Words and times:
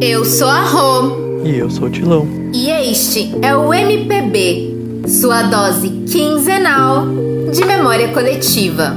Eu 0.00 0.24
sou 0.24 0.48
a 0.48 0.60
Rô. 0.60 1.42
E 1.44 1.58
eu 1.58 1.70
sou 1.70 1.88
o 1.88 1.90
Tilão. 1.90 2.26
E 2.52 2.68
este 2.68 3.32
é 3.42 3.56
o 3.56 3.72
MPB, 3.72 5.04
sua 5.08 5.42
dose 5.42 5.88
quinzenal 6.10 7.06
de 7.52 7.64
memória 7.64 8.08
coletiva. 8.12 8.94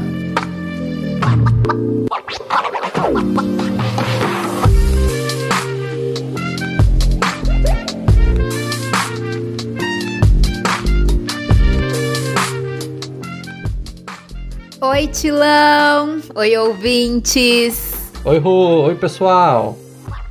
Oi, 14.82 15.08
Tilão! 15.08 16.22
Oi, 16.36 16.58
ouvintes! 16.58 18.12
Oi, 18.26 18.38
Rô! 18.38 18.84
Oi, 18.84 18.96
pessoal! 18.96 19.78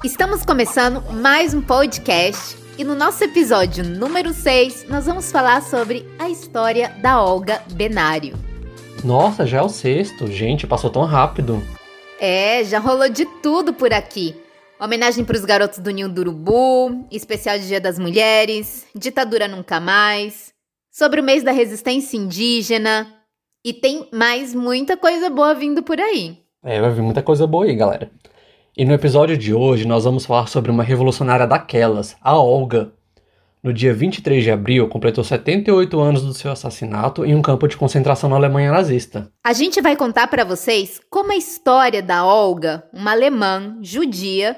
Estamos 0.05 0.45
começando 0.45 1.03
mais 1.13 1.53
um 1.53 1.61
podcast 1.61 2.57
e 2.79 2.85
no 2.85 2.95
nosso 2.95 3.25
episódio 3.25 3.83
número 3.83 4.33
6 4.33 4.87
nós 4.89 5.07
vamos 5.07 5.33
falar 5.33 5.61
sobre 5.61 6.09
a 6.21 6.31
história 6.31 6.91
da 7.03 7.21
Olga 7.21 7.61
Benário. 7.73 8.37
Nossa, 9.03 9.45
já 9.45 9.59
é 9.59 9.63
o 9.63 9.69
sexto. 9.69 10.29
Gente, 10.29 10.69
passou 10.69 10.89
tão 10.89 11.05
rápido. 11.05 11.61
É, 12.21 12.63
já 12.63 12.79
rolou 12.79 13.09
de 13.09 13.25
tudo 13.43 13.75
por 13.75 13.93
aqui. 13.93 14.37
Homenagem 14.81 15.25
para 15.25 15.37
os 15.37 15.45
garotos 15.45 15.81
do 15.81 15.91
Ninho 15.91 16.09
do 16.09 16.21
Urubu, 16.21 17.05
especial 17.11 17.59
de 17.59 17.67
Dia 17.67 17.81
das 17.81 17.99
Mulheres, 17.99 18.87
ditadura 18.95 19.49
nunca 19.49 19.81
mais, 19.81 20.53
sobre 20.93 21.21
o 21.21 21.25
mês 21.25 21.43
da 21.43 21.51
resistência 21.51 22.17
indígena, 22.17 23.13
e 23.65 23.73
tem 23.73 24.09
mais 24.13 24.55
muita 24.55 24.97
coisa 24.97 25.29
boa 25.29 25.55
vindo 25.55 25.83
por 25.83 25.99
aí. 25.99 26.39
É, 26.63 26.81
vai 26.81 26.93
vir 26.93 27.03
muita 27.03 27.23
coisa 27.23 27.49
boa 27.49 27.65
aí, 27.65 27.75
galera. 27.75 28.09
E 28.79 28.85
no 28.85 28.93
episódio 28.93 29.37
de 29.37 29.53
hoje 29.53 29.85
nós 29.85 30.05
vamos 30.05 30.25
falar 30.25 30.47
sobre 30.47 30.71
uma 30.71 30.85
revolucionária 30.85 31.49
daquelas, 31.49 32.17
a 32.23 32.39
Olga. 32.39 32.93
No 33.61 33.73
dia 33.73 33.93
23 33.93 34.45
de 34.45 34.53
abril, 34.53 34.89
completou 34.89 35.25
78 35.25 35.99
anos 35.99 36.23
do 36.23 36.33
seu 36.33 36.53
assassinato 36.53 37.25
em 37.25 37.35
um 37.35 37.43
campo 37.43 37.67
de 37.67 37.77
concentração 37.77 38.31
na 38.31 38.37
Alemanha 38.37 38.71
nazista. 38.71 39.33
A 39.43 39.53
gente 39.53 39.81
vai 39.81 39.97
contar 39.97 40.29
para 40.29 40.45
vocês 40.45 41.01
como 41.11 41.33
a 41.33 41.37
história 41.37 42.01
da 42.01 42.25
Olga, 42.25 42.85
uma 42.93 43.11
alemã 43.11 43.77
judia, 43.83 44.57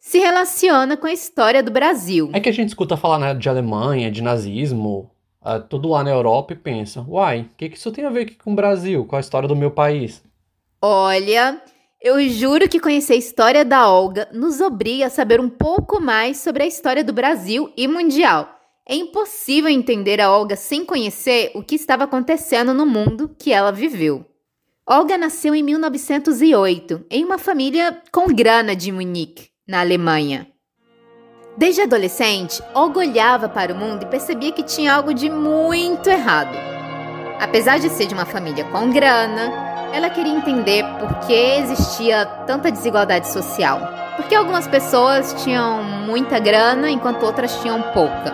se 0.00 0.18
relaciona 0.18 0.96
com 0.96 1.06
a 1.06 1.12
história 1.12 1.62
do 1.62 1.70
Brasil. 1.70 2.30
É 2.32 2.40
que 2.40 2.48
a 2.48 2.52
gente 2.52 2.70
escuta 2.70 2.96
falar 2.96 3.20
né, 3.20 3.32
de 3.32 3.48
Alemanha, 3.48 4.10
de 4.10 4.22
nazismo, 4.22 5.08
uh, 5.40 5.60
tudo 5.68 5.90
lá 5.90 6.02
na 6.02 6.10
Europa 6.10 6.52
e 6.52 6.56
pensa, 6.56 7.06
uai, 7.06 7.42
o 7.42 7.56
que, 7.56 7.68
que 7.68 7.76
isso 7.76 7.92
tem 7.92 8.04
a 8.04 8.10
ver 8.10 8.22
aqui 8.22 8.34
com 8.34 8.54
o 8.54 8.56
Brasil, 8.56 9.04
com 9.04 9.14
a 9.14 9.20
história 9.20 9.46
do 9.46 9.54
meu 9.54 9.70
país? 9.70 10.20
Olha, 10.84 11.62
eu 12.02 12.28
juro 12.28 12.68
que 12.68 12.80
conhecer 12.80 13.12
a 13.12 13.16
história 13.16 13.64
da 13.64 13.88
Olga 13.88 14.28
nos 14.32 14.60
obriga 14.60 15.06
a 15.06 15.10
saber 15.10 15.40
um 15.40 15.48
pouco 15.48 16.00
mais 16.00 16.38
sobre 16.38 16.64
a 16.64 16.66
história 16.66 17.04
do 17.04 17.12
Brasil 17.12 17.72
e 17.76 17.86
mundial. 17.86 18.58
É 18.88 18.96
impossível 18.96 19.70
entender 19.70 20.20
a 20.20 20.30
Olga 20.30 20.56
sem 20.56 20.84
conhecer 20.84 21.52
o 21.54 21.62
que 21.62 21.76
estava 21.76 22.02
acontecendo 22.02 22.74
no 22.74 22.84
mundo 22.84 23.30
que 23.38 23.52
ela 23.52 23.70
viveu. 23.70 24.26
Olga 24.84 25.16
nasceu 25.16 25.54
em 25.54 25.62
1908 25.62 27.06
em 27.08 27.24
uma 27.24 27.38
família 27.38 28.02
com 28.10 28.26
grana 28.26 28.74
de 28.74 28.90
Munique, 28.90 29.50
na 29.66 29.78
Alemanha. 29.78 30.48
Desde 31.56 31.82
adolescente, 31.82 32.60
Olga 32.74 32.98
olhava 32.98 33.48
para 33.48 33.72
o 33.72 33.76
mundo 33.76 34.02
e 34.02 34.06
percebia 34.06 34.50
que 34.50 34.64
tinha 34.64 34.92
algo 34.92 35.14
de 35.14 35.30
muito 35.30 36.10
errado. 36.10 36.56
Apesar 37.38 37.78
de 37.78 37.88
ser 37.90 38.06
de 38.06 38.14
uma 38.14 38.26
família 38.26 38.64
com 38.64 38.90
grana, 38.90 39.71
ela 39.92 40.08
queria 40.08 40.32
entender 40.32 40.84
por 40.98 41.14
que 41.20 41.32
existia 41.32 42.24
tanta 42.46 42.70
desigualdade 42.70 43.28
social. 43.28 43.80
Porque 44.16 44.34
algumas 44.34 44.66
pessoas 44.66 45.34
tinham 45.42 45.82
muita 45.82 46.38
grana 46.38 46.90
enquanto 46.90 47.24
outras 47.24 47.54
tinham 47.60 47.80
pouca. 47.92 48.32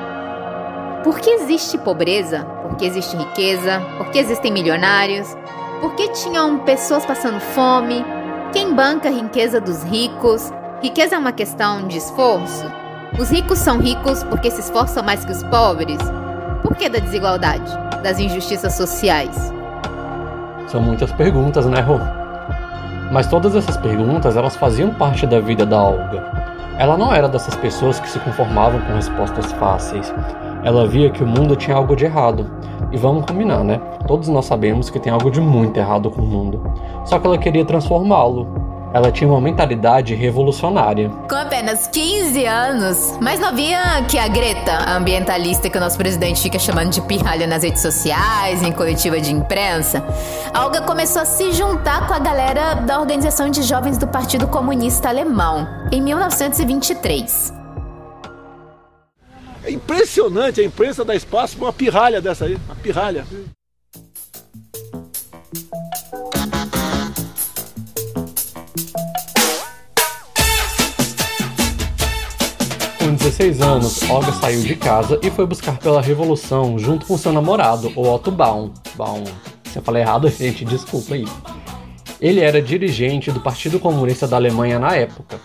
Por 1.04 1.20
que 1.20 1.30
existe 1.30 1.78
pobreza? 1.78 2.44
Por 2.62 2.76
que 2.76 2.84
existe 2.84 3.16
riqueza? 3.16 3.80
Por 3.96 4.10
que 4.10 4.18
existem 4.18 4.52
milionários? 4.52 5.36
Por 5.80 5.94
que 5.94 6.08
tinham 6.08 6.58
pessoas 6.58 7.06
passando 7.06 7.40
fome? 7.40 8.04
Quem 8.52 8.74
banca 8.74 9.08
a 9.08 9.12
riqueza 9.12 9.60
dos 9.60 9.82
ricos? 9.84 10.52
Riqueza 10.82 11.14
é 11.14 11.18
uma 11.18 11.32
questão 11.32 11.86
de 11.86 11.98
esforço? 11.98 12.64
Os 13.18 13.30
ricos 13.30 13.58
são 13.58 13.78
ricos 13.78 14.22
porque 14.24 14.50
se 14.50 14.60
esforçam 14.60 15.02
mais 15.02 15.24
que 15.24 15.32
os 15.32 15.42
pobres? 15.44 15.98
Por 16.62 16.76
que 16.76 16.88
da 16.88 16.98
desigualdade? 16.98 17.70
Das 18.02 18.18
injustiças 18.18 18.74
sociais? 18.74 19.36
São 20.68 20.82
muitas 20.82 21.10
perguntas, 21.12 21.64
né, 21.64 21.80
Rô? 21.80 21.98
Mas 23.10 23.26
todas 23.26 23.56
essas 23.56 23.78
perguntas, 23.78 24.36
elas 24.36 24.54
faziam 24.54 24.90
parte 24.90 25.26
da 25.26 25.40
vida 25.40 25.64
da 25.64 25.82
Olga. 25.82 26.22
Ela 26.78 26.94
não 26.94 27.10
era 27.10 27.26
dessas 27.26 27.54
pessoas 27.54 27.98
que 27.98 28.08
se 28.08 28.18
conformavam 28.18 28.78
com 28.82 28.92
respostas 28.92 29.50
fáceis. 29.52 30.14
Ela 30.62 30.86
via 30.86 31.08
que 31.08 31.24
o 31.24 31.26
mundo 31.26 31.56
tinha 31.56 31.74
algo 31.74 31.96
de 31.96 32.04
errado. 32.04 32.50
E 32.92 32.98
vamos 32.98 33.24
combinar, 33.24 33.64
né? 33.64 33.80
Todos 34.06 34.28
nós 34.28 34.44
sabemos 34.44 34.90
que 34.90 35.00
tem 35.00 35.10
algo 35.10 35.30
de 35.30 35.40
muito 35.40 35.78
errado 35.78 36.10
com 36.10 36.20
o 36.20 36.26
mundo. 36.26 36.60
Só 37.06 37.18
que 37.18 37.26
ela 37.26 37.38
queria 37.38 37.64
transformá-lo. 37.64 38.46
Ela 38.92 39.12
tinha 39.12 39.28
uma 39.28 39.40
mentalidade 39.40 40.14
revolucionária. 40.14 41.10
Com 41.28 41.36
apenas 41.36 41.86
15 41.86 42.46
anos, 42.46 43.18
mais 43.20 43.38
novinha 43.38 44.04
que 44.08 44.18
a 44.18 44.26
Greta, 44.28 44.72
a 44.72 44.96
ambientalista 44.96 45.68
que 45.68 45.76
o 45.76 45.80
nosso 45.80 45.98
presidente 45.98 46.40
fica 46.40 46.58
chamando 46.58 46.90
de 46.90 47.00
pirralha 47.02 47.46
nas 47.46 47.62
redes 47.62 47.82
sociais, 47.82 48.62
em 48.62 48.72
coletiva 48.72 49.20
de 49.20 49.30
imprensa, 49.32 50.02
a 50.54 50.64
Olga 50.64 50.80
começou 50.80 51.20
a 51.20 51.26
se 51.26 51.52
juntar 51.52 52.06
com 52.06 52.14
a 52.14 52.18
galera 52.18 52.74
da 52.74 52.98
Organização 52.98 53.50
de 53.50 53.62
Jovens 53.62 53.98
do 53.98 54.06
Partido 54.06 54.48
Comunista 54.48 55.08
Alemão, 55.08 55.68
em 55.92 56.00
1923. 56.00 57.52
É 59.64 59.70
impressionante 59.70 60.62
a 60.62 60.64
imprensa 60.64 61.04
dar 61.04 61.14
espaço 61.14 61.58
para 61.58 61.66
uma 61.66 61.72
pirralha 61.74 62.22
dessa 62.22 62.46
aí, 62.46 62.54
uma 62.54 62.74
pirralha. 62.76 63.26
16 73.38 73.60
anos, 73.60 74.02
Olga 74.10 74.32
saiu 74.32 74.62
de 74.62 74.74
casa 74.74 75.20
e 75.22 75.30
foi 75.30 75.46
buscar 75.46 75.78
pela 75.78 76.02
revolução 76.02 76.76
junto 76.76 77.06
com 77.06 77.16
seu 77.16 77.32
namorado, 77.32 77.92
o 77.94 78.12
Otto 78.12 78.32
Baum. 78.32 78.72
Baum, 78.96 79.22
se 79.70 79.78
eu 79.78 79.82
falei 79.82 80.02
errado, 80.02 80.26
gente, 80.36 80.64
desculpa 80.64 81.14
aí. 81.14 81.24
Ele 82.20 82.40
era 82.40 82.60
dirigente 82.60 83.30
do 83.30 83.38
Partido 83.38 83.78
Comunista 83.78 84.26
da 84.26 84.36
Alemanha 84.36 84.80
na 84.80 84.96
época. 84.96 85.38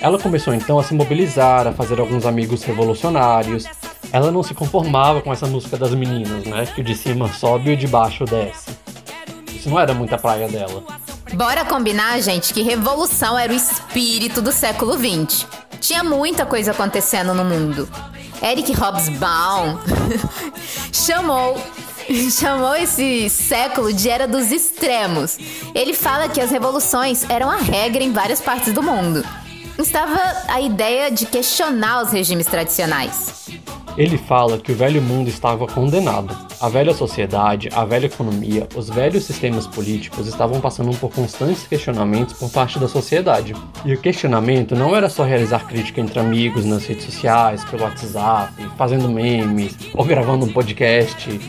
Ela 0.00 0.18
começou 0.18 0.52
então 0.52 0.80
a 0.80 0.82
se 0.82 0.94
mobilizar, 0.94 1.68
a 1.68 1.72
fazer 1.72 2.00
alguns 2.00 2.26
amigos 2.26 2.64
revolucionários. 2.64 3.66
Ela 4.12 4.32
não 4.32 4.42
se 4.42 4.52
conformava 4.52 5.22
com 5.22 5.32
essa 5.32 5.46
música 5.46 5.76
das 5.76 5.94
meninas, 5.94 6.44
né? 6.44 6.66
Que 6.74 6.82
de 6.82 6.96
cima 6.96 7.32
sobe 7.32 7.70
e 7.70 7.76
de 7.76 7.86
baixo 7.86 8.24
desce. 8.24 8.76
Isso 9.54 9.70
não 9.70 9.78
era 9.78 9.94
muita 9.94 10.18
praia 10.18 10.48
dela. 10.48 10.82
Bora 11.34 11.64
combinar, 11.64 12.20
gente, 12.20 12.52
que 12.52 12.62
revolução 12.62 13.38
era 13.38 13.52
o 13.52 13.56
espírito 13.56 14.42
do 14.42 14.50
século 14.50 14.94
XX. 14.94 15.46
Tinha 15.86 16.02
muita 16.02 16.44
coisa 16.44 16.72
acontecendo 16.72 17.32
no 17.32 17.44
mundo. 17.44 17.88
Eric 18.42 18.72
Hobsbawm 18.72 19.78
chamou 20.92 21.56
chamou 22.36 22.74
esse 22.74 23.30
século 23.30 23.92
de 23.92 24.08
era 24.08 24.26
dos 24.26 24.50
extremos. 24.50 25.38
Ele 25.76 25.94
fala 25.94 26.28
que 26.28 26.40
as 26.40 26.50
revoluções 26.50 27.22
eram 27.30 27.48
a 27.48 27.58
regra 27.58 28.02
em 28.02 28.10
várias 28.10 28.40
partes 28.40 28.72
do 28.72 28.82
mundo. 28.82 29.24
Estava 29.78 30.18
a 30.48 30.60
ideia 30.60 31.08
de 31.08 31.24
questionar 31.24 32.02
os 32.02 32.10
regimes 32.10 32.46
tradicionais. 32.46 33.45
Ele 33.96 34.18
fala 34.18 34.58
que 34.58 34.72
o 34.72 34.74
velho 34.74 35.00
mundo 35.00 35.28
estava 35.28 35.66
condenado. 35.66 36.36
A 36.60 36.68
velha 36.68 36.92
sociedade, 36.92 37.70
a 37.72 37.84
velha 37.84 38.06
economia, 38.06 38.68
os 38.76 38.90
velhos 38.90 39.24
sistemas 39.24 39.66
políticos 39.66 40.26
estavam 40.26 40.60
passando 40.60 40.94
por 40.98 41.10
constantes 41.10 41.66
questionamentos 41.66 42.34
por 42.34 42.50
parte 42.50 42.78
da 42.78 42.88
sociedade. 42.88 43.54
E 43.84 43.94
o 43.94 44.00
questionamento 44.00 44.74
não 44.74 44.94
era 44.94 45.08
só 45.08 45.24
realizar 45.24 45.66
crítica 45.66 46.00
entre 46.00 46.18
amigos 46.18 46.66
nas 46.66 46.84
redes 46.86 47.04
sociais, 47.04 47.64
pelo 47.64 47.84
WhatsApp, 47.84 48.52
fazendo 48.76 49.08
memes 49.08 49.74
ou 49.94 50.04
gravando 50.04 50.44
um 50.44 50.52
podcast. 50.52 51.40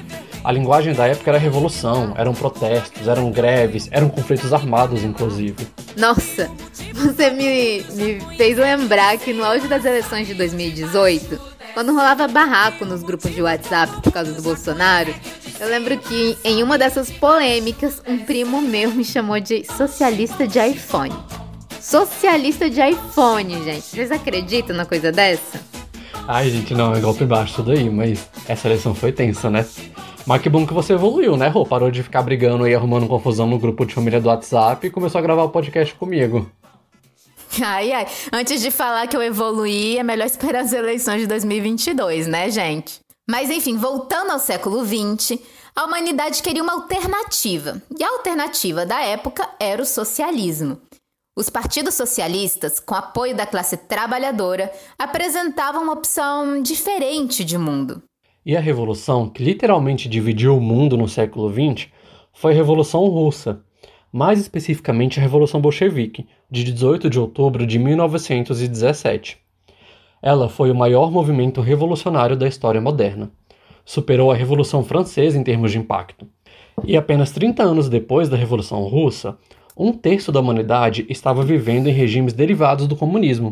A 0.48 0.52
linguagem 0.54 0.94
da 0.94 1.06
época 1.06 1.30
era 1.30 1.38
revolução, 1.38 2.14
eram 2.16 2.34
protestos, 2.34 3.06
eram 3.06 3.30
greves, 3.30 3.90
eram 3.92 4.08
conflitos 4.08 4.54
armados, 4.54 5.04
inclusive. 5.04 5.68
Nossa, 5.98 6.50
você 6.94 7.30
me, 7.32 7.84
me 7.92 8.38
fez 8.38 8.58
lembrar 8.58 9.18
que 9.18 9.34
no 9.34 9.44
auge 9.44 9.68
das 9.68 9.84
eleições 9.84 10.26
de 10.26 10.34
2018 10.36 11.38
quando 11.74 11.92
rolava 11.92 12.30
barraco 12.30 12.86
nos 12.86 13.04
grupos 13.04 13.36
de 13.36 13.42
WhatsApp 13.42 14.02
por 14.02 14.10
causa 14.10 14.32
do 14.32 14.42
Bolsonaro, 14.42 15.14
eu 15.60 15.68
lembro 15.68 15.98
que 15.98 16.38
em 16.46 16.64
uma 16.64 16.78
dessas 16.78 17.12
polêmicas, 17.12 18.02
um 18.08 18.18
primo 18.20 18.62
meu 18.62 18.90
me 18.92 19.04
chamou 19.04 19.42
de 19.42 19.66
socialista 19.66 20.48
de 20.48 20.60
iPhone. 20.60 21.14
Socialista 21.82 22.70
de 22.70 22.80
iPhone, 22.80 23.66
gente. 23.66 23.82
Vocês 23.82 24.12
acreditam 24.14 24.78
na 24.78 24.86
coisa 24.86 25.12
dessa? 25.12 25.60
Ai, 26.26 26.50
gente, 26.50 26.74
não, 26.74 26.96
é 26.96 27.02
golpe 27.02 27.26
baixo 27.26 27.56
tudo 27.58 27.72
aí, 27.72 27.90
mas 27.90 28.30
essa 28.48 28.70
eleição 28.70 28.96
foi 28.96 29.12
tensa, 29.12 29.50
né? 29.50 29.66
Mas 30.28 30.42
que 30.42 30.50
bom 30.50 30.68
que 30.68 30.74
você 30.74 30.92
evoluiu, 30.92 31.38
né, 31.38 31.48
Rô? 31.48 31.66
Parou 31.66 31.90
de 31.90 32.04
ficar 32.04 32.22
brigando 32.22 32.68
e 32.68 32.76
arrumando 32.76 33.08
confusão 33.08 33.48
no 33.48 33.58
grupo 33.58 33.86
de 33.86 33.94
família 33.94 34.20
do 34.20 34.28
WhatsApp 34.28 34.86
e 34.86 34.90
começou 34.90 35.20
a 35.20 35.22
gravar 35.22 35.44
o 35.44 35.50
podcast 35.50 35.96
comigo. 35.96 36.52
Ai, 37.64 37.94
ai. 37.94 38.06
Antes 38.34 38.62
de 38.62 38.70
falar 38.70 39.08
que 39.08 39.16
eu 39.16 39.24
evoluí, 39.24 39.98
é 39.98 40.04
melhor 40.04 40.26
esperar 40.26 40.66
as 40.66 40.74
eleições 40.74 41.22
de 41.22 41.28
2022, 41.28 42.28
né, 42.28 42.52
gente? 42.52 43.00
Mas 43.28 43.50
enfim, 43.50 43.78
voltando 43.78 44.32
ao 44.32 44.40
século 44.40 44.86
XX, 44.86 45.40
a 45.74 45.86
humanidade 45.86 46.44
queria 46.44 46.62
uma 46.62 46.74
alternativa. 46.74 47.82
E 47.98 48.04
a 48.04 48.10
alternativa 48.10 48.86
da 48.86 49.02
época 49.02 49.48
era 49.58 49.82
o 49.82 49.86
socialismo. 49.86 50.78
Os 51.38 51.50
partidos 51.50 51.94
socialistas, 51.94 52.82
com 52.82 52.96
apoio 52.96 53.34
da 53.34 53.46
classe 53.46 53.78
trabalhadora, 53.78 54.74
apresentavam 55.00 55.84
uma 55.84 55.94
opção 55.94 56.62
diferente 56.62 57.46
de 57.46 57.58
mundo. 57.58 58.04
E 58.48 58.56
a 58.56 58.62
revolução 58.62 59.28
que 59.28 59.44
literalmente 59.44 60.08
dividiu 60.08 60.56
o 60.56 60.62
mundo 60.62 60.96
no 60.96 61.06
século 61.06 61.52
XX 61.52 61.90
foi 62.32 62.54
a 62.54 62.56
Revolução 62.56 63.06
Russa, 63.10 63.60
mais 64.10 64.40
especificamente 64.40 65.20
a 65.20 65.22
Revolução 65.22 65.60
Bolchevique, 65.60 66.26
de 66.50 66.64
18 66.64 67.10
de 67.10 67.20
outubro 67.20 67.68
de 67.68 67.78
1917. 67.78 69.38
Ela 70.22 70.48
foi 70.48 70.72
o 70.72 70.76
maior 70.76 71.12
movimento 71.12 71.60
revolucionário 71.60 72.38
da 72.38 72.48
história 72.48 72.80
moderna. 72.80 73.30
Superou 73.84 74.32
a 74.32 74.36
Revolução 74.36 74.82
Francesa 74.82 75.38
em 75.38 75.44
termos 75.44 75.74
de 75.74 75.80
impacto. 75.80 76.26
E 76.86 76.96
apenas 76.96 77.32
30 77.32 77.62
anos 77.62 77.90
depois 77.90 78.30
da 78.30 78.38
Revolução 78.38 78.82
Russa, 78.84 79.38
um 79.76 79.92
terço 79.92 80.32
da 80.32 80.40
humanidade 80.40 81.06
estava 81.10 81.44
vivendo 81.44 81.88
em 81.88 81.94
regimes 81.94 82.32
derivados 82.32 82.88
do 82.88 82.96
comunismo. 82.96 83.52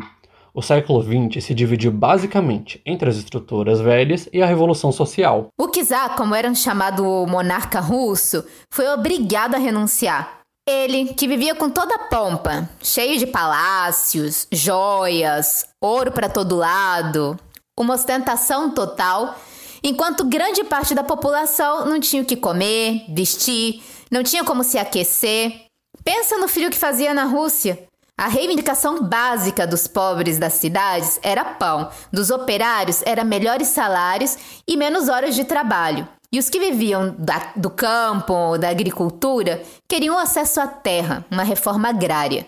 O 0.56 0.62
século 0.62 1.02
XX 1.02 1.44
se 1.44 1.52
dividiu 1.52 1.92
basicamente 1.92 2.80
entre 2.86 3.10
as 3.10 3.16
estruturas 3.16 3.78
velhas 3.78 4.26
e 4.32 4.42
a 4.42 4.46
Revolução 4.46 4.90
Social. 4.90 5.48
O 5.60 5.68
czar, 5.68 6.16
como 6.16 6.34
era 6.34 6.54
chamado 6.54 7.04
monarca 7.28 7.78
russo, 7.78 8.42
foi 8.72 8.88
obrigado 8.88 9.54
a 9.54 9.58
renunciar. 9.58 10.40
Ele, 10.66 11.12
que 11.12 11.28
vivia 11.28 11.54
com 11.54 11.68
toda 11.68 11.94
a 11.94 12.08
pompa, 12.08 12.66
cheio 12.82 13.18
de 13.18 13.26
palácios, 13.26 14.48
joias, 14.50 15.66
ouro 15.78 16.10
para 16.10 16.30
todo 16.30 16.56
lado, 16.56 17.38
uma 17.78 17.92
ostentação 17.92 18.70
total, 18.70 19.38
enquanto 19.84 20.24
grande 20.24 20.64
parte 20.64 20.94
da 20.94 21.04
população 21.04 21.84
não 21.84 22.00
tinha 22.00 22.22
o 22.22 22.24
que 22.24 22.34
comer, 22.34 23.04
vestir, 23.10 23.82
não 24.10 24.22
tinha 24.22 24.42
como 24.42 24.64
se 24.64 24.78
aquecer, 24.78 25.66
Pensa 26.06 26.38
no 26.38 26.46
frio 26.46 26.70
que 26.70 26.78
fazia 26.78 27.12
na 27.12 27.24
Rússia. 27.24 27.82
A 28.18 28.28
reivindicação 28.28 29.02
básica 29.02 29.66
dos 29.66 29.86
pobres 29.86 30.38
das 30.38 30.54
cidades 30.54 31.20
era 31.22 31.44
pão, 31.44 31.90
dos 32.10 32.30
operários 32.30 33.02
era 33.04 33.22
melhores 33.22 33.68
salários 33.68 34.38
e 34.66 34.74
menos 34.74 35.10
horas 35.10 35.34
de 35.34 35.44
trabalho. 35.44 36.08
E 36.32 36.38
os 36.38 36.48
que 36.48 36.58
viviam 36.58 37.14
da, 37.18 37.52
do 37.54 37.68
campo, 37.68 38.56
da 38.56 38.70
agricultura, 38.70 39.62
queriam 39.86 40.18
acesso 40.18 40.60
à 40.62 40.66
terra, 40.66 41.26
uma 41.30 41.42
reforma 41.42 41.90
agrária. 41.90 42.46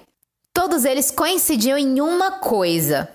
Todos 0.54 0.86
eles 0.86 1.10
coincidiam 1.10 1.76
em 1.76 2.00
uma 2.00 2.32
coisa: 2.32 3.06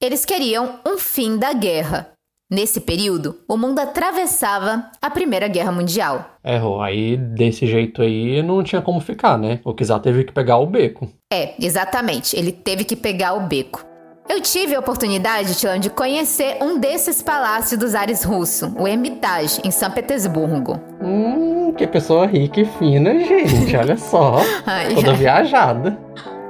eles 0.00 0.24
queriam 0.24 0.80
um 0.86 0.96
fim 0.96 1.36
da 1.36 1.52
guerra. 1.52 2.11
Nesse 2.52 2.82
período, 2.82 3.38
o 3.48 3.56
mundo 3.56 3.78
atravessava 3.78 4.84
a 5.00 5.08
Primeira 5.08 5.48
Guerra 5.48 5.72
Mundial. 5.72 6.36
É, 6.44 6.60
aí 6.82 7.16
desse 7.16 7.66
jeito 7.66 8.02
aí 8.02 8.42
não 8.42 8.62
tinha 8.62 8.82
como 8.82 9.00
ficar, 9.00 9.38
né? 9.38 9.60
O 9.64 9.72
Kizar 9.72 9.98
teve 10.00 10.22
que 10.22 10.34
pegar 10.34 10.58
o 10.58 10.66
beco. 10.66 11.08
É, 11.32 11.54
exatamente, 11.58 12.36
ele 12.36 12.52
teve 12.52 12.84
que 12.84 12.94
pegar 12.94 13.32
o 13.32 13.40
beco. 13.40 13.82
Eu 14.28 14.38
tive 14.42 14.74
a 14.74 14.80
oportunidade, 14.80 15.54
Tilão, 15.54 15.78
de 15.78 15.88
conhecer 15.88 16.58
um 16.60 16.78
desses 16.78 17.22
palácios 17.22 17.80
dos 17.80 17.94
ares 17.94 18.22
russo, 18.22 18.70
o 18.78 18.86
Hermitage, 18.86 19.62
em 19.64 19.70
São 19.70 19.90
Petersburgo. 19.90 20.78
Hum, 21.02 21.72
que 21.72 21.86
pessoa 21.86 22.26
rica 22.26 22.60
e 22.60 22.66
fina, 22.66 23.18
gente, 23.18 23.74
olha 23.74 23.96
só. 23.96 24.36
ai, 24.66 24.94
toda 24.94 25.12
ai. 25.12 25.16
viajada. 25.16 25.98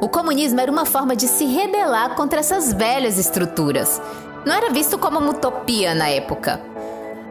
O 0.00 0.08
comunismo 0.08 0.58
era 0.58 0.72
uma 0.72 0.84
forma 0.84 1.14
de 1.14 1.28
se 1.28 1.44
rebelar 1.44 2.16
contra 2.16 2.40
essas 2.40 2.72
velhas 2.72 3.18
estruturas 3.20 4.02
não 4.44 4.54
era 4.54 4.70
visto 4.70 4.98
como 4.98 5.18
uma 5.18 5.30
utopia 5.30 5.94
na 5.94 6.08
época. 6.08 6.60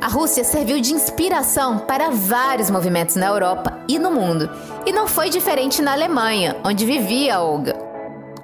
A 0.01 0.07
Rússia 0.07 0.43
serviu 0.43 0.81
de 0.81 0.93
inspiração 0.93 1.77
para 1.77 2.09
vários 2.09 2.71
movimentos 2.71 3.15
na 3.15 3.27
Europa 3.27 3.77
e 3.87 3.99
no 3.99 4.09
mundo, 4.09 4.49
e 4.85 4.91
não 4.91 5.07
foi 5.07 5.29
diferente 5.29 5.81
na 5.81 5.91
Alemanha, 5.91 6.57
onde 6.63 6.85
vivia 6.85 7.39
Olga. 7.39 7.75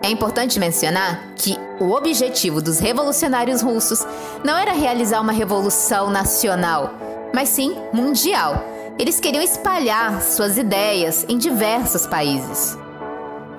É 0.03 0.09
importante 0.09 0.59
mencionar 0.59 1.33
que 1.35 1.57
o 1.79 1.91
objetivo 1.91 2.61
dos 2.61 2.79
revolucionários 2.79 3.61
russos 3.61 4.05
não 4.43 4.55
era 4.55 4.73
realizar 4.73 5.19
uma 5.19 5.31
revolução 5.31 6.11
nacional, 6.11 6.93
mas 7.33 7.49
sim 7.49 7.75
mundial. 7.91 8.63
Eles 8.99 9.19
queriam 9.19 9.43
espalhar 9.43 10.21
suas 10.21 10.57
ideias 10.57 11.25
em 11.27 11.37
diversos 11.37 12.05
países. 12.05 12.77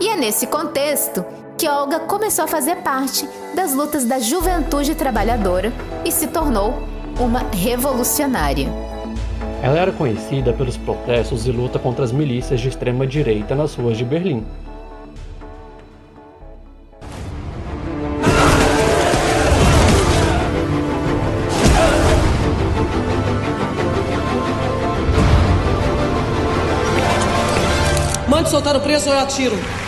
E 0.01 0.09
é 0.09 0.17
nesse 0.17 0.47
contexto 0.47 1.25
que 1.59 1.69
Olga 1.69 1.99
começou 1.99 2.45
a 2.45 2.49
fazer 2.49 2.77
parte 2.77 3.29
das 3.53 3.75
lutas 3.75 4.05
da 4.05 4.21
juventude 4.21 4.95
trabalhadora 4.95 5.73
e 6.05 6.13
se 6.13 6.29
tornou 6.29 6.73
uma 7.19 7.41
revolucionária. 7.53 8.69
Ela 9.61 9.77
era 9.77 9.91
conhecida 9.91 10.53
pelos 10.53 10.77
protestos 10.77 11.49
e 11.49 11.51
luta 11.51 11.77
contra 11.77 12.05
as 12.05 12.13
milícias 12.13 12.61
de 12.61 12.69
extrema 12.69 13.05
direita 13.05 13.57
nas 13.57 13.75
ruas 13.75 13.99
de 13.99 14.05
Berlim. 14.05 14.47
Mande 28.29 28.49
soltar 28.49 28.77
o 28.77 28.81
preso 28.81 29.09
ou 29.09 29.17
eu 29.17 29.21
atiro. 29.21 29.88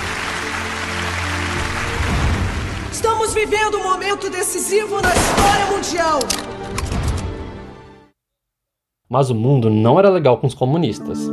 Estamos 3.30 3.48
vivendo 3.48 3.78
um 3.78 3.84
momento 3.84 4.28
decisivo 4.28 5.00
na 5.00 5.14
história 5.14 5.66
mundial. 5.66 6.18
Mas 9.08 9.30
o 9.30 9.36
mundo 9.36 9.70
não 9.70 10.00
era 10.00 10.10
legal 10.10 10.38
com 10.38 10.48
os 10.48 10.54
comunistas. 10.54 11.28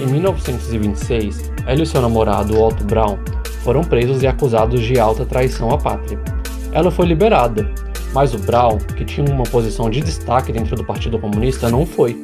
Em 0.00 0.06
1926, 0.06 1.52
ela 1.64 1.80
e 1.80 1.86
seu 1.86 2.02
namorado 2.02 2.60
Otto 2.60 2.82
Braun 2.82 3.18
foram 3.62 3.84
presos 3.84 4.20
e 4.24 4.26
acusados 4.26 4.80
de 4.80 4.98
alta 4.98 5.24
traição 5.24 5.70
à 5.70 5.78
pátria. 5.78 6.18
Ela 6.72 6.90
foi 6.90 7.06
liberada, 7.06 7.72
mas 8.18 8.34
o 8.34 8.38
Braun, 8.38 8.78
que 8.78 9.04
tinha 9.04 9.24
uma 9.32 9.44
posição 9.44 9.88
de 9.88 10.00
destaque 10.00 10.50
dentro 10.50 10.74
do 10.74 10.82
Partido 10.84 11.20
Comunista, 11.20 11.70
não 11.70 11.86
foi. 11.86 12.20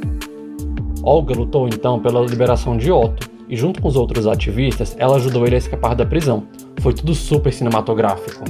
Olga 1.04 1.32
lutou 1.32 1.68
então 1.68 2.00
pela 2.00 2.20
liberação 2.20 2.76
de 2.76 2.90
Otto, 2.90 3.30
e 3.48 3.56
junto 3.56 3.80
com 3.80 3.86
os 3.86 3.94
outros 3.94 4.26
ativistas, 4.26 4.96
ela 4.98 5.14
ajudou 5.14 5.46
ele 5.46 5.54
a 5.54 5.58
escapar 5.58 5.94
da 5.94 6.04
prisão. 6.04 6.48
Foi 6.80 6.92
tudo 6.92 7.14
super 7.14 7.52
cinematográfico. 7.52 8.42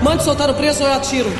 Mande 0.00 0.22
soltar 0.22 0.48
o 0.50 0.54
preso 0.54 0.84
ou 0.84 0.88
eu 0.88 0.94
atiro. 0.94 1.30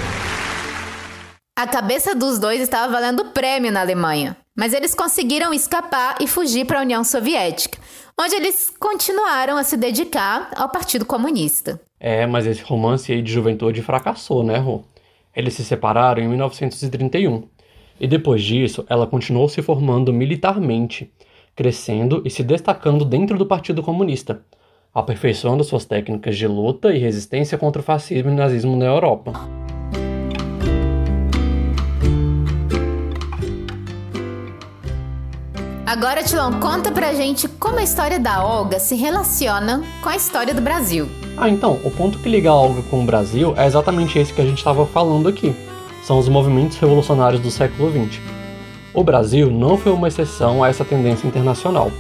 A 1.57 1.69
cabeça 1.69 2.17
dos 2.17 2.41
dois 2.41 2.61
estava 2.61 2.93
valendo 2.93 3.27
prêmio 3.27 3.71
na 3.71 3.81
Alemanha, 3.81 4.37
mas 4.59 4.73
eles 4.73 4.93
conseguiram 4.93 5.55
escapar 5.55 6.17
e 6.21 6.27
fugir 6.27 6.65
para 6.65 6.81
a 6.81 6.83
União 6.83 7.05
Soviética, 7.05 7.79
onde 8.19 8.35
eles 8.37 8.71
continuaram 8.79 9.57
a 9.57 9.63
se 9.63 9.77
dedicar 9.77 10.51
ao 10.57 10.69
Partido 10.69 11.05
Comunista. 11.05 11.81
É, 11.99 12.27
mas 12.27 12.47
esse 12.47 12.63
romance 12.63 13.13
aí 13.13 13.23
de 13.23 13.33
juventude 13.33 13.83
fracassou, 13.83 14.43
né, 14.43 14.59
Rô? 14.59 14.83
Eles 15.35 15.55
se 15.55 15.65
separaram 15.65 16.23
em 16.23 16.29
1931. 16.29 17.49
E 17.99 18.07
depois 18.07 18.43
disso, 18.43 18.85
ela 18.89 19.07
continuou 19.07 19.49
se 19.49 19.63
formando 19.63 20.13
militarmente, 20.13 21.13
crescendo 21.55 22.23
e 22.25 22.31
se 22.31 22.43
destacando 22.43 23.05
dentro 23.05 23.39
do 23.39 23.47
Partido 23.47 23.83
Comunista, 23.83 24.43
aperfeiçoando 24.93 25.65
suas 25.65 25.85
técnicas 25.85 26.37
de 26.37 26.47
luta 26.47 26.93
e 26.93 26.99
resistência 26.99 27.59
contra 27.59 27.81
o 27.81 27.85
fascismo 27.85 28.31
e 28.31 28.35
nazismo 28.35 28.77
na 28.77 28.87
Europa. 28.87 29.33
Agora, 35.87 36.25
Tilão, 36.25 36.51
conta 36.61 36.91
pra 36.91 37.13
gente 37.13 37.47
como 37.47 37.79
a 37.79 37.83
história 37.83 38.19
da 38.19 38.43
Olga 38.43 38.81
se 38.81 38.95
relaciona 38.95 39.85
com 40.03 40.09
a 40.09 40.17
história 40.17 40.55
do 40.55 40.63
Brasil. 40.63 41.07
Ah, 41.37 41.47
então, 41.47 41.79
o 41.85 41.91
ponto 41.91 42.19
que 42.19 42.29
liga 42.29 42.49
a 42.49 42.55
Olga 42.55 42.81
com 42.91 43.03
o 43.03 43.05
Brasil 43.05 43.53
é 43.55 43.67
exatamente 43.67 44.19
esse 44.19 44.33
que 44.33 44.41
a 44.41 44.47
gente 44.47 44.57
estava 44.57 44.87
falando 44.87 45.29
aqui. 45.29 45.55
São 46.03 46.19
os 46.19 46.27
movimentos 46.27 46.79
revolucionários 46.79 47.43
do 47.43 47.51
século 47.51 47.91
XX. 47.91 48.19
O 48.95 49.05
Brasil 49.05 49.51
não 49.51 49.77
foi 49.77 49.93
uma 49.93 50.09
exceção 50.09 50.65
a 50.65 50.69
essa 50.69 50.87
tendência 50.87 51.29
internacional. 51.29 51.91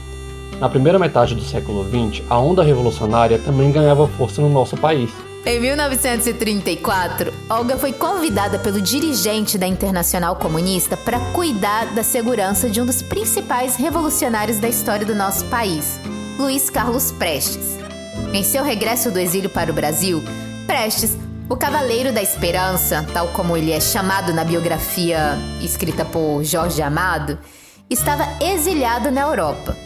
Na 0.59 0.69
primeira 0.69 0.99
metade 0.99 1.35
do 1.35 1.43
século 1.43 1.85
XX, 1.85 2.23
a 2.31 2.39
onda 2.39 2.63
revolucionária 2.63 3.39
também 3.39 3.71
ganhava 3.71 4.09
força 4.09 4.41
no 4.41 4.49
nosso 4.49 4.79
país. 4.79 5.11
Em 5.47 5.61
1934, 5.61 7.31
Olga 7.51 7.77
foi 7.77 7.93
convidada 7.93 8.59
pelo 8.59 8.81
dirigente 8.81 9.59
da 9.59 9.67
Internacional 9.67 10.37
Comunista 10.37 10.97
para 10.97 11.21
cuidar 11.33 11.93
da 11.95 12.03
segurança 12.03 12.71
de 12.71 12.81
um 12.81 12.87
dos 12.87 13.03
principais 13.03 13.77
revolucionários 13.77 14.59
da 14.59 14.71
história 14.71 15.05
do 15.05 15.15
nosso 15.15 15.45
país, 15.47 16.01
Luiz 16.39 16.71
Carlos 16.71 17.13
Prestes. 17.13 17.77
Em 18.33 18.43
seu 18.43 18.65
regresso 18.65 19.11
do 19.11 19.21
exílio 19.21 19.51
para 19.51 19.71
o 19.71 19.75
Brasil, 19.75 20.23
Prestes, 20.67 21.15
o 21.47 21.57
Cavaleiro 21.59 22.11
da 22.11 22.23
Esperança, 22.23 23.07
tal 23.13 23.29
como 23.29 23.55
ele 23.55 23.71
é 23.71 23.81
chamado 23.81 24.33
na 24.33 24.45
biografia 24.45 25.37
escrita 25.61 26.07
por 26.07 26.43
Jorge 26.43 26.81
Amado, 26.81 27.39
estava 27.91 28.27
exilhado 28.43 29.11
na 29.11 29.21
Europa. 29.21 29.84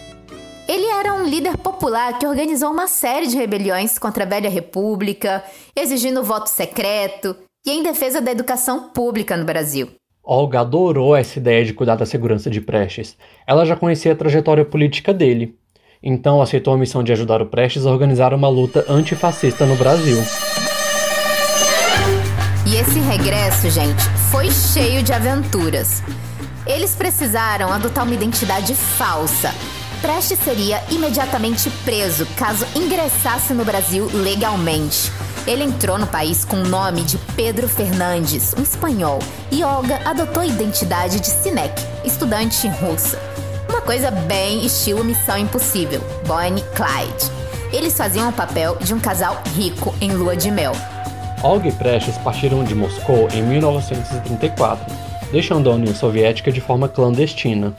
Ele 0.69 0.85
era 0.85 1.15
um 1.15 1.25
líder 1.25 1.57
popular 1.57 2.19
que 2.19 2.27
organizou 2.27 2.71
uma 2.71 2.87
série 2.87 3.27
de 3.27 3.39
rebeliões 3.39 3.99
contra 3.99 4.25
a 4.25 4.27
velha 4.27 4.51
república, 4.51 5.43
exigindo 5.75 6.23
voto 6.23 6.51
secreto 6.51 7.35
e 7.67 7.71
em 7.71 7.83
defesa 7.83 8.21
da 8.21 8.31
educação 8.31 8.91
pública 8.91 9.35
no 9.35 9.47
Brasil. 9.47 9.89
Olga 10.23 10.61
adorou 10.61 11.17
essa 11.17 11.39
ideia 11.39 11.65
de 11.65 11.73
cuidar 11.73 11.97
da 11.97 12.05
segurança 12.05 12.51
de 12.51 12.61
Prestes. 12.61 13.17
Ela 13.47 13.65
já 13.65 13.75
conhecia 13.75 14.13
a 14.13 14.17
trajetória 14.17 14.63
política 14.63 15.15
dele. 15.15 15.57
Então 16.03 16.43
aceitou 16.43 16.75
a 16.75 16.79
missão 16.79 17.03
de 17.03 17.13
ajudar 17.13 17.41
o 17.41 17.47
Prestes 17.47 17.87
a 17.87 17.91
organizar 17.91 18.35
uma 18.35 18.49
luta 18.51 18.85
antifascista 18.91 19.65
no 19.65 19.75
Brasil. 19.75 20.19
E 22.67 22.77
esse 22.77 22.99
regresso, 22.99 23.71
gente, 23.71 24.03
foi 24.31 24.51
cheio 24.51 25.03
de 25.03 25.15
aventuras. 25.15 26.03
Eles 26.67 26.95
precisaram 26.95 27.73
adotar 27.73 28.05
uma 28.05 28.15
identidade 28.15 28.75
falsa. 28.75 29.55
Prestes 30.01 30.39
seria 30.39 30.81
imediatamente 30.91 31.69
preso 31.85 32.25
caso 32.37 32.65
ingressasse 32.75 33.53
no 33.53 33.65
Brasil 33.65 34.09
legalmente. 34.15 35.11
Ele 35.45 35.65
entrou 35.65 35.99
no 35.99 36.07
país 36.07 36.45
com 36.45 36.57
o 36.57 36.69
nome 36.69 37.03
de 37.03 37.19
Pedro 37.35 37.67
Fernandes, 37.69 38.55
um 38.57 38.63
espanhol, 38.63 39.19
e 39.51 39.65
Olga 39.65 40.01
adotou 40.05 40.43
a 40.43 40.47
identidade 40.47 41.19
de 41.19 41.27
Sinek, 41.27 41.83
estudante 42.05 42.69
russa. 42.69 43.19
Uma 43.69 43.81
coisa 43.81 44.11
bem 44.11 44.65
estilo 44.65 45.03
Missão 45.03 45.37
Impossível, 45.37 46.01
Bonnie 46.27 46.65
Clyde. 46.77 47.33
Eles 47.73 47.97
faziam 47.97 48.29
o 48.29 48.33
papel 48.33 48.77
de 48.77 48.95
um 48.95 49.01
casal 49.01 49.43
rico 49.57 49.95
em 50.01 50.13
lua 50.13 50.37
de 50.37 50.51
mel. 50.51 50.73
Olga 51.43 51.69
e 51.69 51.73
Prestes 51.73 52.17
partiram 52.19 52.63
de 52.63 52.75
Moscou 52.75 53.29
em 53.33 53.43
1934, 53.43 54.95
deixando 55.33 55.71
a 55.71 55.75
União 55.75 55.95
Soviética 55.95 56.53
de 56.53 56.61
forma 56.61 56.89
clandestina. 56.89 57.75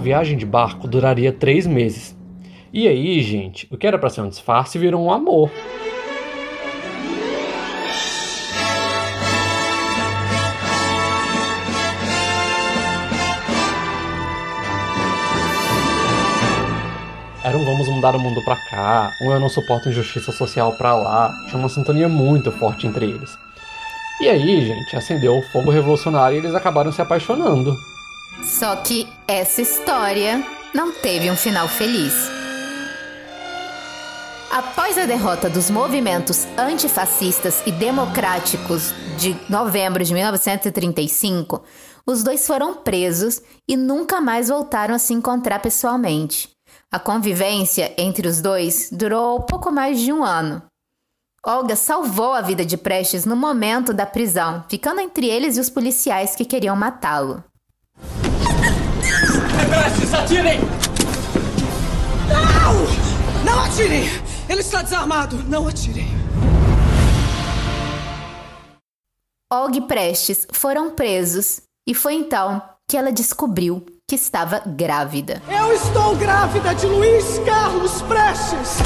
Viagem 0.00 0.36
de 0.36 0.46
barco 0.46 0.88
duraria 0.88 1.30
três 1.30 1.66
meses. 1.66 2.16
E 2.72 2.88
aí, 2.88 3.20
gente, 3.22 3.68
o 3.70 3.76
que 3.76 3.86
era 3.86 3.98
para 3.98 4.08
ser 4.08 4.22
um 4.22 4.28
disfarce 4.28 4.78
virou 4.78 5.04
um 5.04 5.12
amor. 5.12 5.50
Era 17.42 17.56
um 17.56 17.64
vamos 17.64 17.88
mudar 17.88 18.14
o 18.14 18.20
mundo 18.20 18.42
pra 18.44 18.56
cá, 18.56 19.12
um 19.22 19.32
eu 19.32 19.40
não 19.40 19.48
suporto 19.48 19.88
injustiça 19.88 20.30
social 20.30 20.72
pra 20.74 20.94
lá, 20.94 21.32
tinha 21.46 21.58
uma 21.58 21.68
sintonia 21.68 22.08
muito 22.08 22.52
forte 22.52 22.86
entre 22.86 23.06
eles. 23.06 23.36
E 24.20 24.28
aí, 24.28 24.66
gente, 24.66 24.94
acendeu 24.94 25.38
o 25.38 25.42
fogo 25.50 25.70
revolucionário 25.70 26.36
e 26.36 26.38
eles 26.38 26.54
acabaram 26.54 26.92
se 26.92 27.02
apaixonando. 27.02 27.74
Só 28.44 28.76
que 28.76 29.06
essa 29.28 29.60
história 29.60 30.44
não 30.74 30.92
teve 30.92 31.30
um 31.30 31.36
final 31.36 31.68
feliz. 31.68 32.14
Após 34.50 34.98
a 34.98 35.06
derrota 35.06 35.48
dos 35.48 35.70
movimentos 35.70 36.44
antifascistas 36.58 37.62
e 37.66 37.70
democráticos 37.70 38.92
de 39.16 39.36
novembro 39.48 40.04
de 40.04 40.12
1935, 40.12 41.62
os 42.04 42.24
dois 42.24 42.46
foram 42.46 42.74
presos 42.74 43.40
e 43.68 43.76
nunca 43.76 44.20
mais 44.20 44.48
voltaram 44.48 44.94
a 44.94 44.98
se 44.98 45.12
encontrar 45.12 45.60
pessoalmente. 45.60 46.48
A 46.90 46.98
convivência 46.98 47.94
entre 47.96 48.26
os 48.26 48.40
dois 48.40 48.88
durou 48.90 49.42
pouco 49.42 49.70
mais 49.70 50.00
de 50.00 50.12
um 50.12 50.24
ano. 50.24 50.62
Olga 51.46 51.76
salvou 51.76 52.32
a 52.32 52.40
vida 52.40 52.64
de 52.64 52.76
Prestes 52.76 53.24
no 53.24 53.36
momento 53.36 53.94
da 53.94 54.04
prisão, 54.04 54.64
ficando 54.68 55.00
entre 55.00 55.26
eles 55.28 55.56
e 55.56 55.60
os 55.60 55.70
policiais 55.70 56.34
que 56.34 56.44
queriam 56.44 56.74
matá-lo. 56.74 57.44
Prestes, 59.80 60.12
atirem! 60.12 60.60
Não! 62.28 63.44
Não 63.46 63.64
atirem! 63.64 64.04
Ele 64.46 64.60
está 64.60 64.82
desarmado! 64.82 65.36
Não 65.48 65.66
atirem! 65.66 66.06
Olga 69.50 69.78
e 69.78 69.80
Prestes 69.80 70.46
foram 70.52 70.90
presos 70.90 71.62
e 71.88 71.94
foi 71.94 72.12
então 72.12 72.60
que 72.86 72.94
ela 72.94 73.10
descobriu 73.10 73.86
que 74.06 74.16
estava 74.16 74.60
grávida. 74.66 75.42
Eu 75.48 75.72
estou 75.72 76.14
grávida 76.14 76.74
de 76.74 76.84
Luiz 76.84 77.38
Carlos 77.46 78.02
Prestes! 78.02 78.76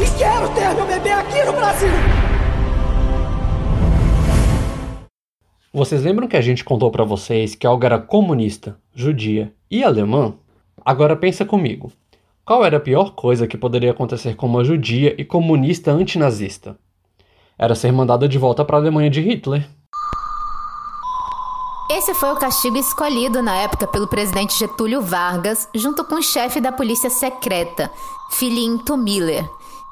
E 0.00 0.18
quero 0.18 0.52
ter 0.54 0.74
meu 0.74 0.86
bebê 0.86 1.12
aqui 1.12 1.44
no 1.44 1.52
Brasil! 1.52 2.27
Vocês 5.72 6.02
lembram 6.02 6.26
que 6.26 6.36
a 6.36 6.40
gente 6.40 6.64
contou 6.64 6.90
para 6.90 7.04
vocês 7.04 7.54
que 7.54 7.66
Olga 7.66 7.88
era 7.88 7.98
comunista, 7.98 8.78
judia 8.94 9.52
e 9.70 9.84
alemã? 9.84 10.34
Agora 10.82 11.14
pensa 11.14 11.44
comigo. 11.44 11.92
Qual 12.42 12.64
era 12.64 12.78
a 12.78 12.80
pior 12.80 13.10
coisa 13.14 13.46
que 13.46 13.58
poderia 13.58 13.90
acontecer 13.90 14.34
com 14.34 14.46
uma 14.46 14.64
judia 14.64 15.14
e 15.18 15.26
comunista 15.26 15.90
antinazista? 15.92 16.78
Era 17.58 17.74
ser 17.74 17.92
mandada 17.92 18.26
de 18.26 18.38
volta 18.38 18.64
para 18.64 18.78
a 18.78 18.80
Alemanha 18.80 19.10
de 19.10 19.20
Hitler. 19.20 19.68
Esse 21.90 22.14
foi 22.14 22.32
o 22.32 22.36
castigo 22.36 22.78
escolhido 22.78 23.42
na 23.42 23.56
época 23.56 23.86
pelo 23.86 24.08
presidente 24.08 24.58
Getúlio 24.58 25.02
Vargas, 25.02 25.68
junto 25.74 26.02
com 26.02 26.14
o 26.14 26.22
chefe 26.22 26.62
da 26.62 26.72
polícia 26.72 27.10
secreta, 27.10 27.90
Filinto 28.30 28.96
Miller, 28.96 29.46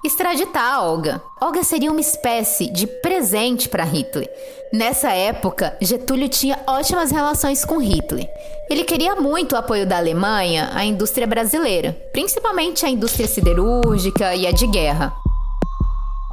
extraditar 0.07 0.75
a 0.75 0.83
Olga. 0.83 1.21
Olga 1.41 1.63
seria 1.63 1.91
uma 1.91 2.01
espécie 2.01 2.71
de 2.71 2.87
presente 2.87 3.69
para 3.69 3.85
Hitler. 3.85 4.31
Nessa 4.73 5.11
época, 5.11 5.77
Getúlio 5.81 6.29
tinha 6.29 6.59
ótimas 6.67 7.11
relações 7.11 7.65
com 7.65 7.79
Hitler. 7.79 8.29
Ele 8.71 8.85
queria 8.85 9.17
muito 9.17 9.53
o 9.55 9.59
apoio 9.59 9.87
da 9.87 9.97
Alemanha 9.97 10.71
à 10.73 10.85
indústria 10.85 11.27
brasileira, 11.27 11.93
principalmente 12.13 12.87
a 12.87 12.89
indústria 12.89 13.27
siderúrgica 13.27 14.35
e 14.35 14.47
a 14.47 14.53
de 14.53 14.67
guerra. 14.67 15.13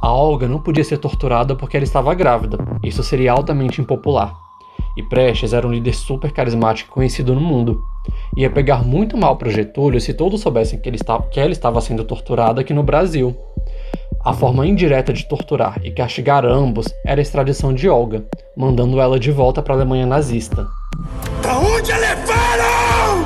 A 0.00 0.12
Olga 0.12 0.46
não 0.46 0.60
podia 0.60 0.84
ser 0.84 0.98
torturada 0.98 1.56
porque 1.56 1.76
ela 1.76 1.84
estava 1.84 2.14
grávida. 2.14 2.58
Isso 2.82 3.02
seria 3.02 3.32
altamente 3.32 3.80
impopular. 3.80 4.34
E 4.96 5.02
Prestes 5.02 5.52
era 5.52 5.66
um 5.66 5.72
líder 5.72 5.94
super 5.94 6.30
carismático 6.30 6.92
conhecido 6.92 7.34
no 7.34 7.40
mundo. 7.40 7.82
Ia 8.36 8.50
pegar 8.50 8.84
muito 8.84 9.16
mal 9.16 9.36
para 9.36 9.50
Getúlio 9.50 10.00
se 10.00 10.14
todos 10.14 10.40
soubessem 10.40 10.78
que, 10.80 10.88
ele 10.88 10.96
estava, 10.96 11.22
que 11.24 11.40
ela 11.40 11.52
estava 11.52 11.80
sendo 11.80 12.04
torturada 12.04 12.60
aqui 12.60 12.72
no 12.72 12.82
Brasil. 12.82 13.34
A 14.24 14.32
forma 14.32 14.66
indireta 14.66 15.12
de 15.12 15.28
torturar 15.28 15.78
e 15.84 15.90
castigar 15.90 16.46
ambos 16.46 16.86
era 17.04 17.20
a 17.20 17.22
extradição 17.22 17.74
de 17.74 17.90
Olga, 17.90 18.24
mandando 18.56 18.98
ela 18.98 19.20
de 19.20 19.30
volta 19.30 19.60
para 19.60 19.74
a 19.74 19.76
Alemanha 19.76 20.06
nazista. 20.06 20.66
Para 21.42 21.58
onde 21.58 21.92
a 21.92 21.98
levaram? 21.98 23.24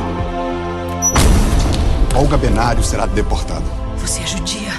Olga 2.16 2.36
Benário 2.36 2.82
será 2.82 3.06
deportada. 3.06 3.64
Você 3.98 4.22
é 4.22 4.26
judia. 4.26 4.72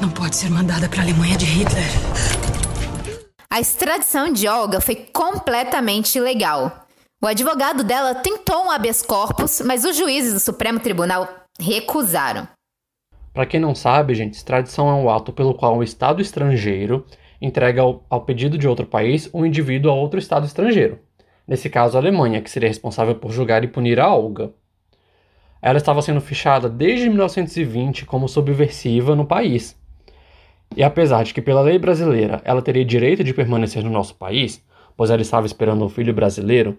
Não 0.00 0.08
pode 0.08 0.34
ser 0.34 0.50
mandada 0.50 0.88
para 0.88 1.02
a 1.02 1.04
Alemanha 1.04 1.36
de 1.36 1.44
Hitler. 1.44 1.84
A 3.48 3.60
extradição 3.60 4.32
de 4.32 4.48
Olga 4.48 4.80
foi 4.80 4.96
completamente 4.96 6.18
ilegal. 6.18 6.84
O 7.22 7.28
advogado 7.28 7.84
dela 7.84 8.16
tentou 8.16 8.64
um 8.64 8.70
habeas 8.72 9.02
corpus, 9.02 9.60
mas 9.60 9.84
os 9.84 9.96
juízes 9.96 10.32
do 10.32 10.40
Supremo 10.40 10.80
Tribunal 10.80 11.28
recusaram. 11.60 12.48
Para 13.32 13.46
quem 13.46 13.60
não 13.60 13.74
sabe, 13.74 14.14
gente, 14.14 14.34
extradição 14.34 14.88
é 14.88 14.94
um 14.94 15.08
ato 15.08 15.32
pelo 15.32 15.54
qual 15.54 15.76
um 15.76 15.82
Estado 15.82 16.20
estrangeiro 16.20 17.06
entrega 17.40 17.80
ao, 17.80 18.04
ao, 18.10 18.22
pedido 18.22 18.58
de 18.58 18.66
outro 18.66 18.84
país 18.84 19.30
um 19.32 19.46
indivíduo 19.46 19.90
a 19.90 19.94
outro 19.94 20.18
Estado 20.18 20.46
estrangeiro. 20.46 20.98
Nesse 21.46 21.70
caso, 21.70 21.96
a 21.96 22.00
Alemanha, 22.00 22.40
que 22.42 22.50
seria 22.50 22.68
responsável 22.68 23.14
por 23.14 23.30
julgar 23.30 23.62
e 23.64 23.68
punir 23.68 24.00
a 24.00 24.12
Olga. 24.12 24.52
Ela 25.62 25.78
estava 25.78 26.02
sendo 26.02 26.20
fichada 26.20 26.68
desde 26.68 27.08
1920 27.08 28.04
como 28.04 28.28
subversiva 28.28 29.14
no 29.14 29.24
país. 29.24 29.78
E 30.76 30.82
apesar 30.82 31.24
de 31.24 31.34
que, 31.34 31.42
pela 31.42 31.60
lei 31.60 31.78
brasileira, 31.78 32.40
ela 32.44 32.62
teria 32.62 32.84
direito 32.84 33.22
de 33.24 33.34
permanecer 33.34 33.82
no 33.82 33.90
nosso 33.90 34.14
país, 34.14 34.64
pois 34.96 35.10
ela 35.10 35.22
estava 35.22 35.46
esperando 35.46 35.84
um 35.84 35.88
filho 35.88 36.14
brasileiro, 36.14 36.78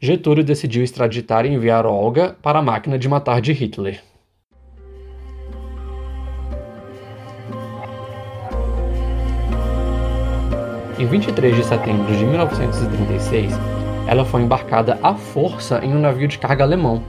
Getúlio 0.00 0.44
decidiu 0.44 0.82
extraditar 0.82 1.46
e 1.46 1.52
enviar 1.52 1.86
Olga 1.86 2.36
para 2.42 2.58
a 2.58 2.62
máquina 2.62 2.98
de 2.98 3.08
matar 3.08 3.40
de 3.40 3.52
Hitler. 3.52 4.02
Em 10.96 11.06
23 11.06 11.56
de 11.56 11.64
setembro 11.64 12.14
de 12.16 12.24
1936, 12.24 13.52
ela 14.06 14.24
foi 14.24 14.42
embarcada 14.42 14.96
à 15.02 15.12
força 15.14 15.80
em 15.84 15.92
um 15.92 15.98
navio 15.98 16.28
de 16.28 16.38
carga 16.38 16.62
alemão. 16.62 17.02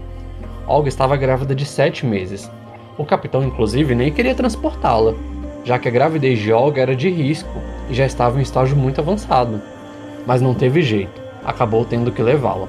Olga 0.66 0.90
estava 0.90 1.16
grávida 1.16 1.54
de 1.54 1.66
sete 1.66 2.04
meses. 2.04 2.50
O 2.98 3.06
capitão, 3.06 3.44
inclusive, 3.44 3.94
nem 3.94 4.12
queria 4.12 4.34
transportá-la, 4.34 5.14
já 5.64 5.78
que 5.78 5.88
a 5.88 5.92
gravidez 5.92 6.40
de 6.40 6.52
Olga 6.52 6.82
era 6.82 6.96
de 6.96 7.10
risco 7.10 7.62
e 7.88 7.94
já 7.94 8.08
estava 8.08 8.40
em 8.40 8.42
estágio 8.42 8.76
muito 8.76 9.00
avançado. 9.00 9.62
mas 10.26 10.42
não 10.42 10.56
teve 10.56 10.82
jeito, 10.82 11.22
acabou 11.46 11.86
tendo 11.86 12.12
que 12.12 12.24
levá-la. 12.24 12.68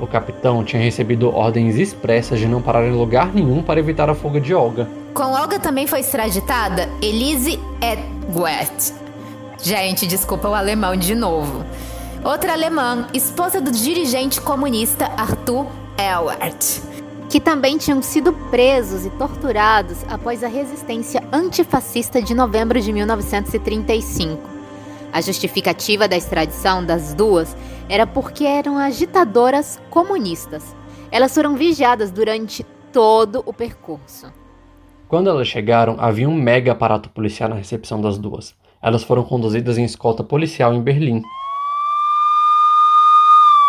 O 0.00 0.06
capitão 0.06 0.64
tinha 0.64 0.82
recebido 0.82 1.28
ordens 1.28 1.76
expressas 1.76 2.38
de 2.38 2.48
não 2.48 2.62
parar 2.62 2.86
em 2.86 2.92
lugar 2.92 3.34
nenhum 3.34 3.62
para 3.62 3.78
evitar 3.78 4.08
a 4.08 4.14
fuga 4.14 4.40
de 4.40 4.54
Olga. 4.54 4.88
Com 5.12 5.24
Olga 5.24 5.58
também 5.60 5.86
foi 5.86 6.00
extraditada 6.00 6.88
Elise 7.02 7.60
Edward. 7.82 9.03
Gente, 9.64 10.06
desculpa 10.06 10.46
o 10.46 10.52
alemão 10.52 10.94
de 10.94 11.14
novo. 11.14 11.64
Outra 12.22 12.52
alemã, 12.52 13.08
esposa 13.14 13.62
do 13.62 13.70
dirigente 13.70 14.38
comunista 14.38 15.06
Arthur 15.16 15.66
Ewart, 15.98 16.82
que 17.30 17.40
também 17.40 17.78
tinham 17.78 18.02
sido 18.02 18.34
presos 18.50 19.06
e 19.06 19.10
torturados 19.12 20.04
após 20.06 20.44
a 20.44 20.48
resistência 20.48 21.24
antifascista 21.32 22.20
de 22.20 22.34
novembro 22.34 22.78
de 22.78 22.92
1935. 22.92 24.38
A 25.10 25.22
justificativa 25.22 26.06
da 26.06 26.14
extradição 26.18 26.84
das 26.84 27.14
duas 27.14 27.56
era 27.88 28.06
porque 28.06 28.44
eram 28.44 28.76
agitadoras 28.76 29.80
comunistas. 29.88 30.76
Elas 31.10 31.32
foram 31.32 31.56
vigiadas 31.56 32.10
durante 32.10 32.66
todo 32.92 33.42
o 33.46 33.52
percurso. 33.54 34.30
Quando 35.08 35.30
elas 35.30 35.48
chegaram, 35.48 35.96
havia 35.98 36.28
um 36.28 36.34
mega 36.34 36.72
aparato 36.72 37.08
policial 37.08 37.48
na 37.48 37.56
recepção 37.56 37.98
das 37.98 38.18
duas. 38.18 38.54
Elas 38.82 39.02
foram 39.02 39.22
conduzidas 39.22 39.78
em 39.78 39.84
escolta 39.84 40.22
policial 40.22 40.74
em 40.74 40.80
Berlim. 40.80 41.22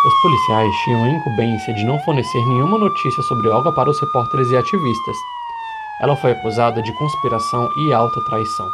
Os 0.06 0.14
policiais 0.22 0.74
tinham 0.84 1.04
a 1.04 1.08
incumbência 1.08 1.74
de 1.74 1.84
não 1.84 1.98
fornecer 2.00 2.44
nenhuma 2.46 2.78
notícia 2.78 3.22
sobre 3.22 3.48
Olga 3.48 3.72
para 3.72 3.90
os 3.90 4.00
repórteres 4.00 4.50
e 4.50 4.56
ativistas. 4.56 5.16
Ela 6.00 6.16
foi 6.16 6.32
acusada 6.32 6.82
de 6.82 6.92
conspiração 6.98 7.68
e 7.78 7.92
alta 7.92 8.20
traição 8.26 8.66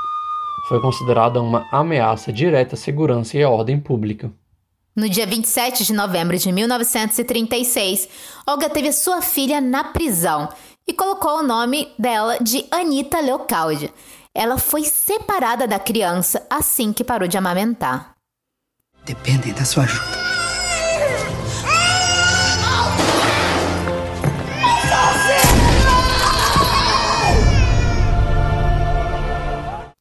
foi 0.63 0.81
considerada 0.81 1.41
uma 1.41 1.67
ameaça 1.71 2.33
direta 2.33 2.75
à 2.75 2.79
segurança 2.79 3.37
e 3.37 3.43
à 3.43 3.51
ordem 3.51 3.79
pública. 3.79 4.31
No 4.95 5.09
dia 5.09 5.27
27 5.27 5.85
de 5.85 5.93
novembro 5.93 6.39
de 6.39 6.53
1936, 6.53 8.09
Olga 8.47 8.69
teve 8.69 8.93
sua 8.93 9.23
filha 9.23 9.61
na 9.61 9.85
prisão 9.85 10.49
e 10.87 10.93
colocou 10.93 11.39
o 11.39 11.43
nome 11.43 11.89
dela 11.99 12.39
de 12.39 12.65
Anita 12.71 13.21
Leocádia. 13.21 13.91
Ela 14.35 14.57
foi 14.57 14.85
separada 14.85 15.67
da 15.67 15.79
criança 15.79 16.47
assim 16.49 16.93
que 16.93 17.05
parou 17.05 17.29
de 17.29 17.37
amamentar. 17.37 18.17
Dependem 19.05 19.53
da 19.53 19.65
sua 19.65 19.85
ajuda. 19.85 20.23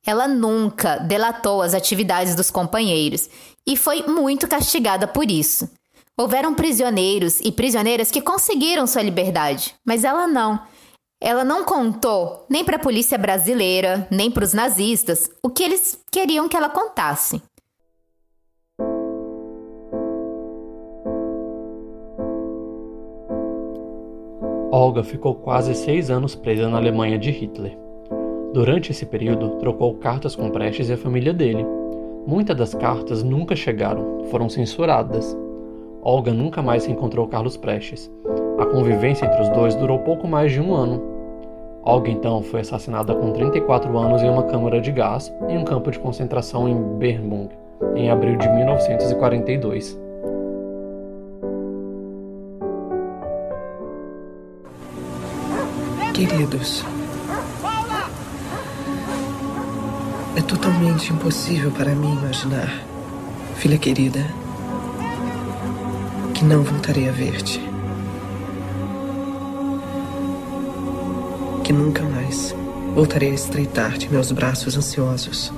Ela 0.06 0.28
nunca 0.28 0.98
delatou 0.98 1.62
as 1.62 1.74
atividades 1.74 2.36
dos 2.36 2.50
companheiros 2.50 3.30
e 3.66 3.78
foi 3.78 4.04
muito 4.04 4.48
castigada 4.48 5.08
por 5.08 5.30
isso. 5.30 5.70
Houveram 6.18 6.54
prisioneiros 6.54 7.40
e 7.40 7.52
prisioneiras 7.52 8.12
que 8.12 8.22
conseguiram 8.22 8.88
sua 8.88 9.02
liberdade, 9.02 9.76
mas 9.86 10.04
ela 10.04 10.28
não. 10.28 10.60
Ela 11.24 11.44
não 11.44 11.64
contou 11.64 12.48
nem 12.50 12.66
para 12.66 12.78
a 12.78 12.80
polícia 12.80 13.16
brasileira, 13.16 14.08
nem 14.10 14.32
para 14.32 14.44
os 14.44 14.56
nazistas, 14.56 15.30
o 15.44 15.52
que 15.52 15.62
eles 15.62 16.04
queriam 16.12 16.50
que 16.50 16.58
ela 16.58 16.68
contasse. 16.68 17.40
Olga 24.72 25.04
ficou 25.04 25.36
quase 25.36 25.76
seis 25.76 26.10
anos 26.10 26.34
presa 26.34 26.68
na 26.68 26.78
Alemanha 26.78 27.20
de 27.20 27.30
Hitler. 27.30 27.78
Durante 28.52 28.92
esse 28.92 29.06
período, 29.06 29.58
trocou 29.58 29.94
cartas 29.98 30.36
com 30.36 30.50
Prestes 30.50 30.90
e 30.90 30.94
a 30.94 30.98
família 30.98 31.32
dele. 31.32 31.64
Muitas 32.26 32.58
das 32.58 32.74
cartas 32.74 33.22
nunca 33.22 33.56
chegaram, 33.56 34.26
foram 34.32 34.50
censuradas. 34.50 35.38
Olga 36.02 36.34
nunca 36.34 36.64
mais 36.64 36.88
encontrou 36.88 37.28
Carlos 37.28 37.58
Prestes. 37.58 38.12
A 38.58 38.66
convivência 38.66 39.26
entre 39.26 39.42
os 39.42 39.50
dois 39.50 39.76
durou 39.76 40.00
pouco 40.00 40.28
mais 40.28 40.52
de 40.52 40.60
um 40.60 40.74
ano. 40.74 41.11
Olga 41.84 42.12
então 42.12 42.44
foi 42.44 42.62
assassinada 42.62 43.14
com 43.16 43.32
34 43.32 43.98
anos 43.98 44.22
em 44.22 44.30
uma 44.30 44.44
câmara 44.44 44.80
de 44.80 44.92
gás 44.92 45.34
em 45.50 45.58
um 45.58 45.64
campo 45.64 45.90
de 45.90 46.00
concentração 46.00 46.70
em 46.70 46.76
Bernburg, 46.98 47.50
em 47.96 48.10
abril 48.10 48.38
de 48.38 48.48
1942. 48.50 50.00
Queridos, 56.14 56.86
É 60.34 60.42
totalmente 60.42 61.12
impossível 61.12 61.72
para 61.72 61.94
mim 61.94 62.14
imaginar, 62.14 62.82
filha 63.56 63.78
querida, 63.78 64.26
que 66.34 66.46
não 66.46 66.64
voltarei 66.64 67.10
a 67.10 67.12
ver-te. 67.12 67.71
Que 71.64 71.72
nunca 71.72 72.04
mais 72.04 72.56
voltarei 72.94 73.32
a 73.32 73.34
estreitar-te 73.34 74.10
meus 74.10 74.32
braços 74.32 74.76
ansiosos. 74.78 75.52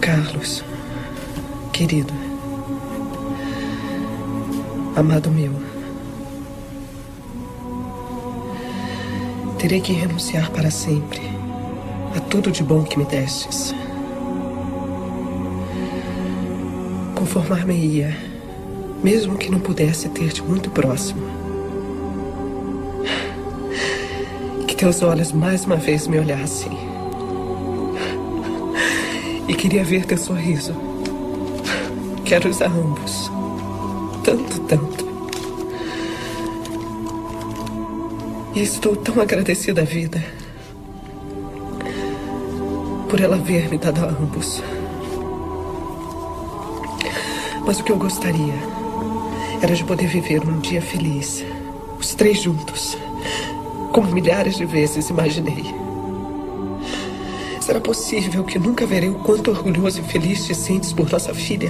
Carlos, 0.00 0.64
querido, 1.72 2.12
amado 4.96 5.30
meu. 5.30 5.52
Terei 9.58 9.80
que 9.80 9.92
renunciar 9.92 10.50
para 10.50 10.70
sempre 10.70 11.20
a 12.16 12.20
tudo 12.20 12.50
de 12.50 12.62
bom 12.62 12.84
que 12.84 12.98
me 12.98 13.04
destes. 13.04 13.74
Conformar-me-ia, 17.14 18.16
mesmo 19.02 19.36
que 19.36 19.50
não 19.50 19.60
pudesse 19.60 20.08
ter-te 20.08 20.42
muito 20.42 20.70
próximo. 20.70 21.37
Teus 24.78 25.02
olhos 25.02 25.32
mais 25.32 25.64
uma 25.64 25.74
vez 25.74 26.06
me 26.06 26.20
olhassem. 26.20 26.70
E 29.48 29.54
queria 29.54 29.82
ver 29.82 30.06
teu 30.06 30.16
sorriso. 30.16 30.72
Quero-os 32.24 32.62
a 32.62 32.66
ambos. 32.66 33.28
Tanto, 34.22 34.60
tanto. 34.60 35.08
E 38.54 38.62
estou 38.62 38.94
tão 38.94 39.20
agradecida 39.20 39.82
à 39.82 39.84
vida 39.84 40.24
por 43.08 43.20
ela 43.20 43.36
ver 43.36 43.68
me 43.68 43.78
dado 43.78 44.04
a 44.04 44.08
ambos. 44.10 44.62
Mas 47.66 47.80
o 47.80 47.84
que 47.84 47.90
eu 47.90 47.96
gostaria 47.96 48.54
era 49.60 49.74
de 49.74 49.82
poder 49.82 50.06
viver 50.06 50.46
um 50.46 50.60
dia 50.60 50.80
feliz, 50.80 51.44
os 51.98 52.14
três 52.14 52.42
juntos, 52.42 52.96
como 53.98 54.12
milhares 54.12 54.56
de 54.56 54.64
vezes 54.64 55.10
imaginei. 55.10 55.74
Será 57.60 57.80
possível 57.80 58.44
que 58.44 58.56
nunca 58.56 58.86
verei 58.86 59.08
o 59.08 59.18
quanto 59.24 59.50
orgulhoso 59.50 60.00
e 60.00 60.04
feliz 60.04 60.46
te 60.46 60.54
sentes 60.54 60.92
por 60.92 61.10
nossa 61.10 61.34
filha? 61.34 61.68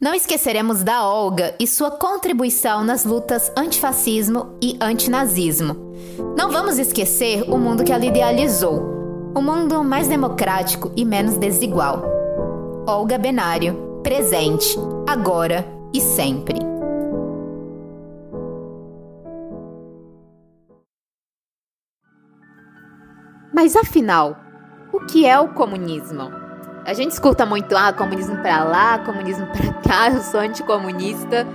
Não 0.00 0.14
esqueceremos 0.14 0.84
da 0.84 1.04
Olga 1.04 1.56
e 1.58 1.66
sua 1.66 1.90
contribuição 1.90 2.84
nas 2.84 3.04
lutas 3.04 3.50
antifascismo 3.56 4.56
e 4.62 4.78
antinazismo. 4.80 5.76
Não 6.38 6.48
vamos 6.48 6.78
esquecer 6.78 7.50
o 7.50 7.58
mundo 7.58 7.82
que 7.82 7.90
ela 7.90 8.06
idealizou, 8.06 8.80
um 9.36 9.42
mundo 9.42 9.82
mais 9.82 10.06
democrático 10.06 10.92
e 10.96 11.04
menos 11.04 11.36
desigual. 11.36 12.04
Olga 12.86 13.18
Benário, 13.18 14.00
presente, 14.04 14.78
agora 15.04 15.66
e 15.92 16.00
sempre. 16.00 16.65
Mas 23.56 23.74
afinal, 23.74 24.36
o 24.92 25.00
que 25.06 25.24
é 25.24 25.40
o 25.40 25.48
comunismo? 25.48 26.30
A 26.84 26.92
gente 26.92 27.12
escuta 27.12 27.46
muito, 27.46 27.74
ah, 27.74 27.90
comunismo 27.90 28.36
para 28.42 28.62
lá, 28.62 28.98
comunismo 28.98 29.46
para 29.46 29.72
cá, 29.80 30.10
eu 30.12 30.20
sou 30.20 30.40
anticomunista. 30.40 31.46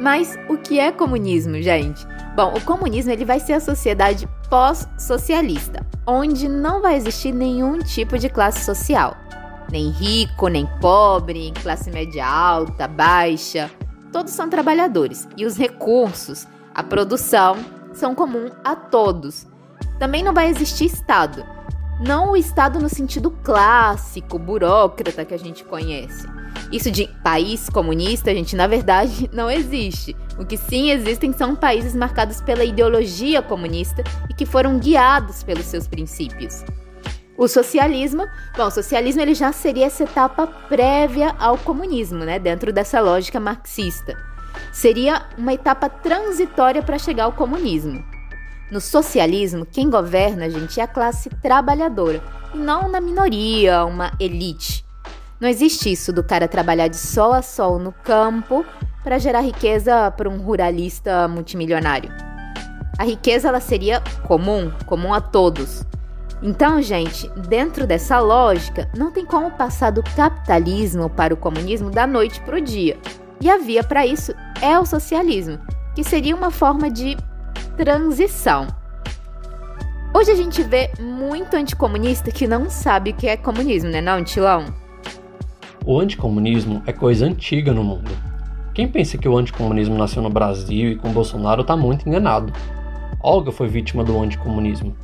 Mas 0.00 0.34
o 0.48 0.56
que 0.56 0.80
é 0.80 0.90
comunismo, 0.90 1.60
gente? 1.60 2.06
Bom, 2.34 2.54
o 2.54 2.60
comunismo 2.62 3.12
ele 3.12 3.26
vai 3.26 3.38
ser 3.38 3.52
a 3.52 3.60
sociedade 3.60 4.26
pós-socialista, 4.48 5.84
onde 6.06 6.48
não 6.48 6.80
vai 6.80 6.96
existir 6.96 7.32
nenhum 7.32 7.80
tipo 7.80 8.18
de 8.18 8.30
classe 8.30 8.64
social. 8.64 9.14
Nem 9.70 9.90
rico, 9.90 10.48
nem 10.48 10.66
pobre, 10.80 11.52
classe 11.62 11.90
média 11.90 12.26
alta, 12.26 12.88
baixa. 12.88 13.70
Todos 14.10 14.32
são 14.32 14.48
trabalhadores 14.48 15.28
e 15.36 15.44
os 15.44 15.58
recursos, 15.58 16.48
a 16.74 16.82
produção, 16.82 17.58
são 17.92 18.14
comum 18.14 18.48
a 18.64 18.74
todos. 18.74 19.46
Também 19.98 20.22
não 20.22 20.34
vai 20.34 20.48
existir 20.48 20.86
Estado. 20.86 21.44
Não 21.98 22.32
o 22.32 22.36
Estado 22.36 22.78
no 22.78 22.88
sentido 22.88 23.30
clássico, 23.30 24.38
burócrata 24.38 25.24
que 25.24 25.32
a 25.32 25.38
gente 25.38 25.64
conhece. 25.64 26.28
Isso 26.70 26.90
de 26.90 27.06
país 27.22 27.70
comunista, 27.70 28.34
gente, 28.34 28.54
na 28.54 28.66
verdade 28.66 29.30
não 29.32 29.50
existe. 29.50 30.14
O 30.38 30.44
que 30.44 30.56
sim 30.58 30.90
existem 30.90 31.32
são 31.32 31.56
países 31.56 31.94
marcados 31.94 32.40
pela 32.40 32.64
ideologia 32.64 33.40
comunista 33.40 34.04
e 34.28 34.34
que 34.34 34.44
foram 34.44 34.78
guiados 34.78 35.42
pelos 35.42 35.64
seus 35.64 35.88
princípios. 35.88 36.64
O 37.38 37.48
socialismo, 37.48 38.26
bom, 38.56 38.66
o 38.66 38.70
socialismo 38.70 39.20
ele 39.20 39.34
já 39.34 39.52
seria 39.52 39.86
essa 39.86 40.04
etapa 40.04 40.46
prévia 40.46 41.34
ao 41.38 41.58
comunismo, 41.58 42.24
né, 42.24 42.38
dentro 42.38 42.72
dessa 42.72 42.98
lógica 43.00 43.38
marxista. 43.38 44.16
Seria 44.72 45.22
uma 45.36 45.52
etapa 45.52 45.88
transitória 45.88 46.82
para 46.82 46.98
chegar 46.98 47.24
ao 47.24 47.32
comunismo. 47.32 48.15
No 48.70 48.80
socialismo, 48.80 49.64
quem 49.64 49.88
governa, 49.88 50.50
gente, 50.50 50.80
é 50.80 50.82
a 50.82 50.88
classe 50.88 51.30
trabalhadora, 51.30 52.20
e 52.52 52.58
não 52.58 52.88
na 52.88 53.00
minoria, 53.00 53.84
uma 53.84 54.10
elite. 54.18 54.84
Não 55.38 55.48
existe 55.48 55.92
isso 55.92 56.12
do 56.12 56.24
cara 56.24 56.48
trabalhar 56.48 56.88
de 56.88 56.96
sol 56.96 57.32
a 57.32 57.42
sol 57.42 57.78
no 57.78 57.92
campo 57.92 58.64
para 59.04 59.18
gerar 59.18 59.42
riqueza 59.42 60.10
para 60.10 60.28
um 60.28 60.38
ruralista 60.38 61.28
multimilionário. 61.28 62.10
A 62.98 63.04
riqueza 63.04 63.48
ela 63.48 63.60
seria 63.60 64.02
comum, 64.26 64.72
comum 64.86 65.14
a 65.14 65.20
todos. 65.20 65.84
Então, 66.42 66.82
gente, 66.82 67.28
dentro 67.48 67.86
dessa 67.86 68.18
lógica, 68.18 68.90
não 68.96 69.12
tem 69.12 69.24
como 69.24 69.50
passar 69.52 69.90
do 69.90 70.02
capitalismo 70.02 71.08
para 71.08 71.32
o 71.32 71.36
comunismo 71.36 71.90
da 71.90 72.06
noite 72.06 72.40
para 72.40 72.56
o 72.56 72.60
dia. 72.60 72.98
E 73.40 73.48
a 73.48 73.58
via 73.58 73.84
para 73.84 74.04
isso 74.04 74.34
é 74.60 74.78
o 74.78 74.86
socialismo, 74.86 75.58
que 75.94 76.02
seria 76.02 76.34
uma 76.34 76.50
forma 76.50 76.90
de 76.90 77.16
transição. 77.76 78.66
Hoje 80.14 80.30
a 80.30 80.34
gente 80.34 80.62
vê 80.62 80.90
muito 80.98 81.54
anticomunista 81.54 82.30
que 82.30 82.46
não 82.46 82.70
sabe 82.70 83.10
o 83.10 83.14
que 83.14 83.28
é 83.28 83.36
comunismo, 83.36 83.90
né, 83.90 84.00
não, 84.00 84.24
Tilão? 84.24 84.64
O 85.84 86.00
anticomunismo 86.00 86.82
é 86.86 86.92
coisa 86.92 87.26
antiga 87.26 87.74
no 87.74 87.84
mundo. 87.84 88.10
Quem 88.72 88.88
pensa 88.88 89.18
que 89.18 89.28
o 89.28 89.36
anticomunismo 89.36 89.96
nasceu 89.96 90.22
no 90.22 90.30
Brasil 90.30 90.92
e 90.92 90.96
com 90.96 91.12
Bolsonaro 91.12 91.60
está 91.60 91.76
muito 91.76 92.08
enganado. 92.08 92.50
Olga 93.20 93.52
foi 93.52 93.68
vítima 93.68 94.02
do 94.02 94.18
anticomunismo. 94.18 94.96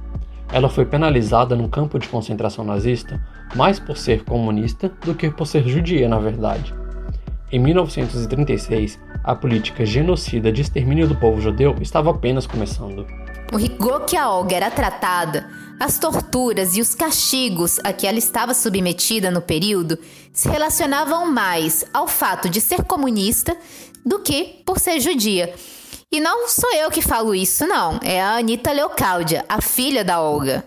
Ela 0.51 0.69
foi 0.69 0.87
penalizada 0.87 1.55
num 1.55 1.69
campo 1.69 1.99
de 1.99 2.09
concentração 2.09 2.65
nazista 2.65 3.23
mais 3.55 3.79
por 3.79 3.99
ser 3.99 4.25
comunista 4.25 4.91
do 5.05 5.15
que 5.15 5.31
por 5.31 5.47
ser 5.47 5.69
judia, 5.69 6.09
na 6.09 6.19
verdade. 6.19 6.75
Em 7.53 7.59
1936, 7.59 8.99
a 9.23 9.35
política 9.35 9.85
genocida 9.85 10.51
de 10.51 10.63
extermínio 10.63 11.07
do 11.07 11.15
povo 11.15 11.39
judeu 11.39 11.77
estava 11.83 12.11
apenas 12.11 12.47
começando. 12.47 13.07
O 13.53 13.59
rigor 13.59 14.07
que 14.07 14.17
a 14.17 14.31
Olga 14.31 14.57
era 14.57 14.71
tratada, 14.71 15.47
as 15.79 15.99
torturas 15.99 16.75
e 16.75 16.81
os 16.81 16.95
castigos 16.95 17.79
a 17.85 17.93
que 17.93 18.07
ela 18.07 18.17
estava 18.17 18.55
submetida 18.55 19.31
no 19.31 19.43
período 19.43 19.99
se 20.33 20.49
relacionavam 20.49 21.31
mais 21.31 21.85
ao 21.93 22.09
fato 22.09 22.49
de 22.49 22.59
ser 22.59 22.85
comunista 22.85 23.55
do 24.03 24.21
que 24.21 24.63
por 24.65 24.79
ser 24.79 24.99
judia. 24.99 25.53
E 26.11 26.21
não 26.21 26.49
sou 26.49 26.73
eu 26.73 26.91
que 26.91 27.03
falo 27.03 27.35
isso, 27.35 27.67
não. 27.67 28.01
É 28.03 28.23
a 28.23 28.37
Anitta 28.37 28.73
Leocáudia, 28.73 29.45
a 29.47 29.61
filha 29.61 30.03
da 30.03 30.23
Olga. 30.23 30.65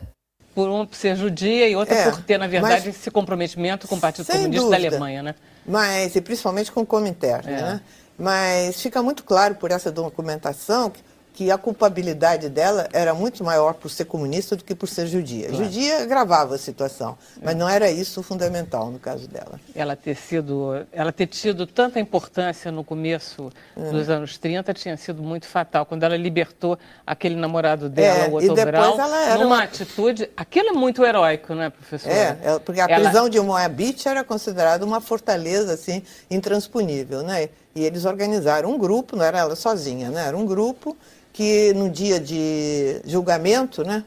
Por 0.53 0.69
uma 0.69 0.85
por 0.85 0.95
ser 0.95 1.15
judia 1.15 1.67
e 1.67 1.75
outra 1.75 1.95
é, 1.95 2.11
por 2.11 2.21
ter, 2.21 2.37
na 2.37 2.47
verdade, 2.47 2.89
esse 2.89 3.09
comprometimento 3.09 3.87
com 3.87 3.95
o 3.95 3.99
Partido 3.99 4.27
Comunista 4.27 4.61
dúvida, 4.61 4.79
da 4.79 4.87
Alemanha, 4.87 5.23
né? 5.23 5.35
Mas, 5.67 6.15
e 6.15 6.21
principalmente 6.21 6.71
com 6.71 6.81
o 6.81 6.85
Comintern, 6.85 7.47
é. 7.47 7.61
né? 7.61 7.81
Mas 8.17 8.81
fica 8.81 9.01
muito 9.03 9.23
claro 9.23 9.55
por 9.55 9.71
essa 9.71 9.91
documentação 9.91 10.89
que 10.89 11.01
que 11.35 11.51
a 11.51 11.57
culpabilidade 11.57 12.47
dela 12.47 12.87
era 12.93 13.13
muito 13.13 13.43
maior 13.43 13.73
por 13.73 13.89
ser 13.89 14.05
comunista 14.05 14.55
do 14.55 14.63
que 14.63 14.73
por 14.73 14.87
ser 14.87 15.05
judia. 15.05 15.49
Claro. 15.49 15.65
Judia 15.65 16.01
agravava 16.01 16.55
a 16.55 16.57
situação, 16.57 17.17
mas 17.43 17.53
é. 17.53 17.57
não 17.57 17.67
era 17.67 17.91
isso 17.91 18.21
o 18.21 18.23
fundamental 18.23 18.89
no 18.89 18.97
caso 18.97 19.27
dela. 19.27 19.59
Ela 19.75 19.97
ter 19.97 20.15
sido, 20.15 20.85
ela 20.93 21.11
ter 21.11 21.27
tido 21.27 21.67
tanta 21.67 21.99
importância 21.99 22.71
no 22.71 22.85
começo 22.85 23.51
é. 23.75 23.91
dos 23.91 24.09
anos 24.09 24.37
30 24.37 24.73
tinha 24.73 24.95
sido 24.95 25.21
muito 25.21 25.45
fatal 25.45 25.85
quando 25.85 26.03
ela 26.03 26.15
libertou 26.15 26.79
aquele 27.05 27.35
namorado 27.35 27.89
dela, 27.89 28.25
é, 28.25 28.29
o 28.29 28.35
Otto 28.35 28.45
e 28.45 28.55
depois 28.55 28.99
ela 28.99 29.25
era 29.25 29.43
numa 29.43 29.55
uma... 29.57 29.63
atitude, 29.63 30.29
aquilo 30.37 30.69
é 30.69 30.73
muito 30.73 31.03
heróico, 31.03 31.53
né, 31.53 31.69
professor? 31.69 32.11
É, 32.11 32.37
é 32.43 32.59
porque 32.59 32.79
a 32.79 32.85
ela... 32.85 33.03
prisão 33.03 33.27
de 33.27 33.41
Moabit 33.41 34.07
era 34.07 34.23
considerada 34.23 34.85
uma 34.85 35.01
fortaleza 35.01 35.73
assim 35.73 36.01
intransponível, 36.31 37.23
né? 37.23 37.49
E 37.75 37.83
eles 37.83 38.05
organizaram 38.05 38.71
um 38.71 38.77
grupo, 38.77 39.17
não 39.17 39.25
era 39.25 39.39
ela 39.39 39.53
sozinha, 39.53 40.09
né? 40.09 40.27
Era 40.27 40.37
um 40.37 40.45
grupo 40.45 40.95
que 41.35 41.73
no 41.73 41.89
dia 41.89 42.17
de 42.17 43.01
julgamento, 43.03 43.83
né, 43.83 44.05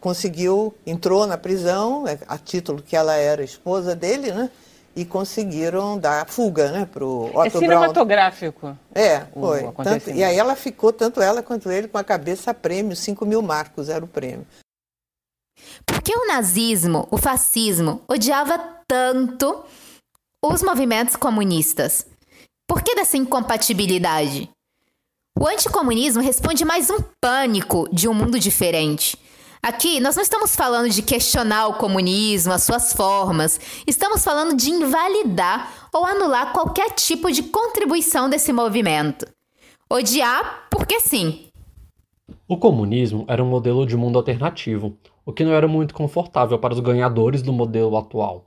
conseguiu, 0.00 0.72
entrou 0.86 1.26
na 1.26 1.36
prisão, 1.36 2.06
é, 2.06 2.20
a 2.28 2.38
título 2.38 2.80
que 2.80 2.94
ela 2.94 3.16
era 3.16 3.42
esposa 3.42 3.96
dele, 3.96 4.30
né, 4.30 4.48
e 4.94 5.04
conseguiram 5.04 5.98
dar 5.98 6.28
fuga, 6.28 6.70
né, 6.70 6.86
para 6.86 7.04
o 7.04 7.30
Otto 7.34 7.46
É 7.46 7.50
cinematográfico. 7.50 8.60
Brown. 8.60 8.76
É, 8.94 9.26
foi. 9.34 9.72
Tanto, 9.82 10.10
e 10.10 10.22
aí 10.22 10.38
ela 10.38 10.54
ficou, 10.54 10.92
tanto 10.92 11.20
ela 11.20 11.42
quanto 11.42 11.68
ele, 11.68 11.88
com 11.88 11.98
a 11.98 12.04
cabeça 12.04 12.52
a 12.52 12.54
prêmio, 12.54 12.94
5 12.94 13.26
mil 13.26 13.42
marcos 13.42 13.88
era 13.88 14.04
o 14.04 14.08
prêmio. 14.08 14.46
Por 15.84 16.00
que 16.00 16.16
o 16.16 16.28
nazismo, 16.28 17.08
o 17.10 17.18
fascismo, 17.18 18.02
odiava 18.06 18.56
tanto 18.86 19.64
os 20.44 20.62
movimentos 20.62 21.16
comunistas? 21.16 22.06
Por 22.68 22.82
que 22.82 22.94
dessa 22.94 23.16
incompatibilidade? 23.16 24.48
O 25.40 25.46
anticomunismo 25.46 26.20
responde 26.20 26.64
mais 26.64 26.90
um 26.90 26.96
pânico 27.20 27.88
de 27.92 28.08
um 28.08 28.12
mundo 28.12 28.40
diferente. 28.40 29.16
Aqui, 29.62 30.00
nós 30.00 30.16
não 30.16 30.22
estamos 30.24 30.56
falando 30.56 30.90
de 30.90 31.00
questionar 31.00 31.68
o 31.68 31.74
comunismo, 31.74 32.52
as 32.52 32.64
suas 32.64 32.92
formas. 32.92 33.60
Estamos 33.86 34.24
falando 34.24 34.56
de 34.56 34.70
invalidar 34.70 35.88
ou 35.94 36.04
anular 36.04 36.52
qualquer 36.52 36.90
tipo 36.90 37.30
de 37.30 37.44
contribuição 37.44 38.28
desse 38.28 38.52
movimento. 38.52 39.26
Odiar 39.88 40.66
porque 40.68 40.98
sim. 40.98 41.46
O 42.48 42.56
comunismo 42.56 43.24
era 43.28 43.42
um 43.42 43.48
modelo 43.48 43.86
de 43.86 43.96
mundo 43.96 44.18
alternativo, 44.18 44.96
o 45.24 45.32
que 45.32 45.44
não 45.44 45.52
era 45.52 45.68
muito 45.68 45.94
confortável 45.94 46.58
para 46.58 46.74
os 46.74 46.80
ganhadores 46.80 47.42
do 47.42 47.52
modelo 47.52 47.96
atual. 47.96 48.46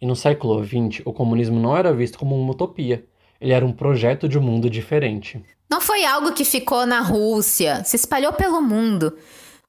E 0.00 0.06
no 0.06 0.14
século 0.14 0.64
XX, 0.64 1.02
o 1.04 1.12
comunismo 1.12 1.58
não 1.58 1.76
era 1.76 1.92
visto 1.92 2.20
como 2.20 2.40
uma 2.40 2.52
utopia, 2.52 3.04
ele 3.40 3.52
era 3.52 3.64
um 3.64 3.72
projeto 3.72 4.28
de 4.28 4.38
um 4.38 4.42
mundo 4.42 4.68
diferente. 4.68 5.42
Não 5.70 5.80
foi 5.80 6.04
algo 6.04 6.32
que 6.32 6.44
ficou 6.44 6.84
na 6.84 7.00
Rússia, 7.00 7.82
se 7.84 7.96
espalhou 7.96 8.32
pelo 8.32 8.60
mundo. 8.60 9.16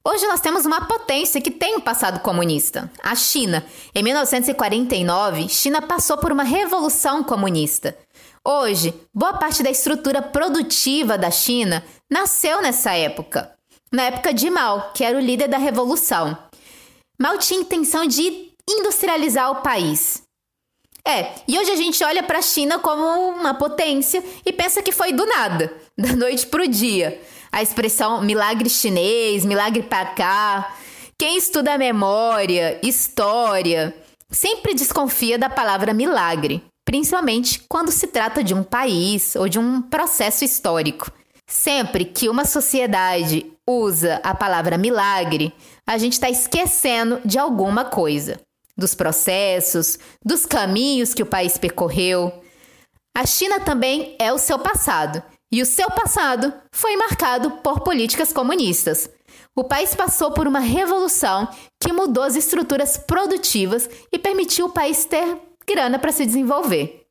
Hoje 0.04 0.26
nós 0.26 0.40
temos 0.40 0.66
uma 0.66 0.86
potência 0.86 1.40
que 1.40 1.50
tem 1.50 1.76
um 1.76 1.80
passado 1.80 2.20
comunista, 2.20 2.90
a 3.00 3.14
China. 3.14 3.64
Em 3.94 4.02
1949, 4.02 5.48
China 5.48 5.80
passou 5.80 6.18
por 6.18 6.32
uma 6.32 6.42
revolução 6.42 7.22
comunista. 7.22 7.96
Hoje, 8.44 8.92
boa 9.14 9.34
parte 9.34 9.62
da 9.62 9.70
estrutura 9.70 10.20
produtiva 10.20 11.16
da 11.16 11.30
China 11.30 11.84
nasceu 12.10 12.60
nessa 12.60 12.92
época, 12.92 13.52
na 13.92 14.02
época 14.02 14.34
de 14.34 14.50
Mao, 14.50 14.90
que 14.92 15.04
era 15.04 15.16
o 15.16 15.20
líder 15.20 15.46
da 15.46 15.58
revolução. 15.58 16.36
Mao 17.16 17.38
tinha 17.38 17.60
intenção 17.60 18.04
de 18.04 18.50
industrializar 18.68 19.52
o 19.52 19.62
país. 19.62 20.21
É, 21.06 21.32
e 21.48 21.58
hoje 21.58 21.70
a 21.70 21.76
gente 21.76 22.02
olha 22.04 22.22
para 22.22 22.38
a 22.38 22.42
China 22.42 22.78
como 22.78 23.04
uma 23.30 23.54
potência 23.54 24.22
e 24.46 24.52
pensa 24.52 24.82
que 24.82 24.92
foi 24.92 25.12
do 25.12 25.26
nada, 25.26 25.72
da 25.98 26.14
noite 26.14 26.46
pro 26.46 26.68
dia. 26.68 27.20
A 27.50 27.62
expressão 27.62 28.22
milagre 28.22 28.70
chinês, 28.70 29.44
milagre 29.44 29.82
para 29.82 30.06
cá. 30.06 30.74
Quem 31.18 31.36
estuda 31.36 31.76
memória, 31.76 32.78
história, 32.82 33.94
sempre 34.30 34.74
desconfia 34.74 35.36
da 35.36 35.50
palavra 35.50 35.92
milagre, 35.92 36.62
principalmente 36.84 37.60
quando 37.68 37.90
se 37.90 38.06
trata 38.06 38.42
de 38.42 38.54
um 38.54 38.62
país 38.62 39.36
ou 39.36 39.48
de 39.48 39.58
um 39.58 39.82
processo 39.82 40.44
histórico. 40.44 41.10
Sempre 41.46 42.04
que 42.04 42.28
uma 42.28 42.44
sociedade 42.44 43.52
usa 43.68 44.20
a 44.22 44.34
palavra 44.34 44.78
milagre, 44.78 45.52
a 45.86 45.98
gente 45.98 46.14
está 46.14 46.30
esquecendo 46.30 47.20
de 47.24 47.38
alguma 47.38 47.84
coisa 47.84 48.40
dos 48.76 48.94
processos, 48.94 49.98
dos 50.24 50.46
caminhos 50.46 51.14
que 51.14 51.22
o 51.22 51.26
país 51.26 51.58
percorreu. 51.58 52.32
A 53.16 53.26
China 53.26 53.60
também 53.60 54.16
é 54.18 54.32
o 54.32 54.38
seu 54.38 54.58
passado, 54.58 55.22
e 55.52 55.60
o 55.60 55.66
seu 55.66 55.90
passado 55.90 56.52
foi 56.72 56.96
marcado 56.96 57.50
por 57.62 57.80
políticas 57.80 58.32
comunistas. 58.32 59.10
O 59.54 59.64
país 59.64 59.94
passou 59.94 60.30
por 60.32 60.48
uma 60.48 60.60
revolução 60.60 61.46
que 61.78 61.92
mudou 61.92 62.24
as 62.24 62.36
estruturas 62.36 62.96
produtivas 62.96 63.88
e 64.10 64.18
permitiu 64.18 64.66
o 64.66 64.72
país 64.72 65.04
ter 65.04 65.36
grana 65.66 65.98
para 65.98 66.10
se 66.10 66.24
desenvolver. 66.24 67.06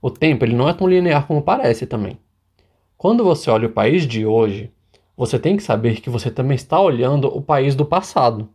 O 0.00 0.10
tempo 0.10 0.44
ele 0.44 0.56
não 0.56 0.68
é 0.68 0.72
tão 0.72 0.86
linear 0.86 1.26
como 1.26 1.42
parece 1.42 1.86
também. 1.86 2.18
Quando 2.96 3.22
você 3.22 3.50
olha 3.50 3.68
o 3.68 3.72
país 3.72 4.06
de 4.06 4.24
hoje, 4.24 4.72
você 5.14 5.38
tem 5.38 5.56
que 5.56 5.62
saber 5.62 6.00
que 6.00 6.08
você 6.08 6.30
também 6.30 6.54
está 6.54 6.80
olhando 6.80 7.28
o 7.28 7.42
país 7.42 7.74
do 7.74 7.84
passado. 7.84 8.48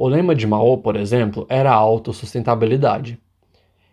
O 0.00 0.06
lema 0.06 0.32
de 0.32 0.46
Mao, 0.46 0.78
por 0.78 0.94
exemplo, 0.94 1.44
era 1.48 1.72
a 1.72 1.74
autossustentabilidade. 1.74 3.18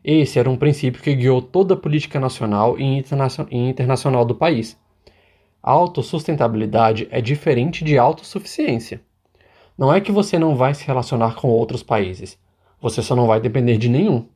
Esse 0.03 0.37
era 0.37 0.47
um 0.47 0.55
princípio 0.55 1.01
que 1.01 1.15
guiou 1.15 1.41
toda 1.41 1.73
a 1.73 1.77
política 1.77 2.19
nacional 2.19 2.77
e 2.77 3.03
internacional 3.51 4.23
do 4.23 4.35
país. 4.35 4.79
A 5.63 5.71
autossustentabilidade 5.71 7.07
é 7.09 7.19
diferente 7.19 7.83
de 7.83 7.97
autossuficiência. 7.97 9.01
Não 9.75 9.91
é 9.91 9.99
que 9.99 10.11
você 10.11 10.37
não 10.37 10.55
vai 10.55 10.75
se 10.75 10.85
relacionar 10.85 11.33
com 11.33 11.47
outros 11.47 11.81
países, 11.81 12.37
você 12.79 13.01
só 13.01 13.15
não 13.15 13.25
vai 13.25 13.39
depender 13.39 13.79
de 13.79 13.89
nenhum. 13.89 14.27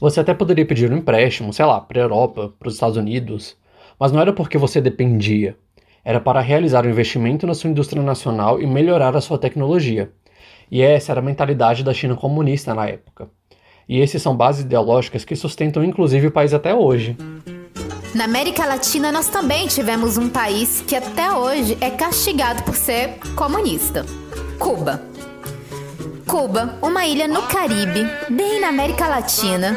Você 0.00 0.18
até 0.18 0.32
poderia 0.32 0.64
pedir 0.64 0.90
um 0.90 0.96
empréstimo, 0.96 1.52
sei 1.52 1.66
lá, 1.66 1.78
para 1.78 2.00
a 2.00 2.04
Europa, 2.04 2.54
para 2.58 2.68
os 2.68 2.74
Estados 2.74 2.96
Unidos, 2.96 3.54
mas 4.00 4.12
não 4.12 4.20
era 4.22 4.32
porque 4.32 4.56
você 4.56 4.80
dependia, 4.80 5.58
era 6.02 6.20
para 6.20 6.40
realizar 6.40 6.86
um 6.86 6.90
investimento 6.90 7.46
na 7.46 7.52
sua 7.52 7.68
indústria 7.68 8.02
nacional 8.02 8.62
e 8.62 8.66
melhorar 8.66 9.14
a 9.14 9.20
sua 9.20 9.36
tecnologia. 9.36 10.10
E 10.70 10.82
essa 10.82 11.12
era 11.12 11.20
a 11.20 11.24
mentalidade 11.24 11.82
da 11.82 11.94
China 11.94 12.14
comunista 12.14 12.74
na 12.74 12.86
época. 12.86 13.28
E 13.88 14.00
esses 14.00 14.20
são 14.20 14.36
bases 14.36 14.64
ideológicas 14.64 15.24
que 15.24 15.34
sustentam 15.34 15.82
inclusive 15.82 16.26
o 16.26 16.30
país 16.30 16.52
até 16.52 16.74
hoje. 16.74 17.16
Na 18.14 18.24
América 18.24 18.66
Latina, 18.66 19.12
nós 19.12 19.28
também 19.28 19.66
tivemos 19.66 20.16
um 20.16 20.28
país 20.28 20.82
que 20.86 20.96
até 20.96 21.32
hoje 21.32 21.76
é 21.80 21.90
castigado 21.90 22.62
por 22.62 22.74
ser 22.74 23.18
comunista: 23.34 24.04
Cuba. 24.58 25.02
Cuba, 26.26 26.78
uma 26.82 27.06
ilha 27.06 27.26
no 27.26 27.42
Caribe, 27.42 28.06
bem 28.28 28.60
na 28.60 28.68
América 28.68 29.08
Latina, 29.08 29.76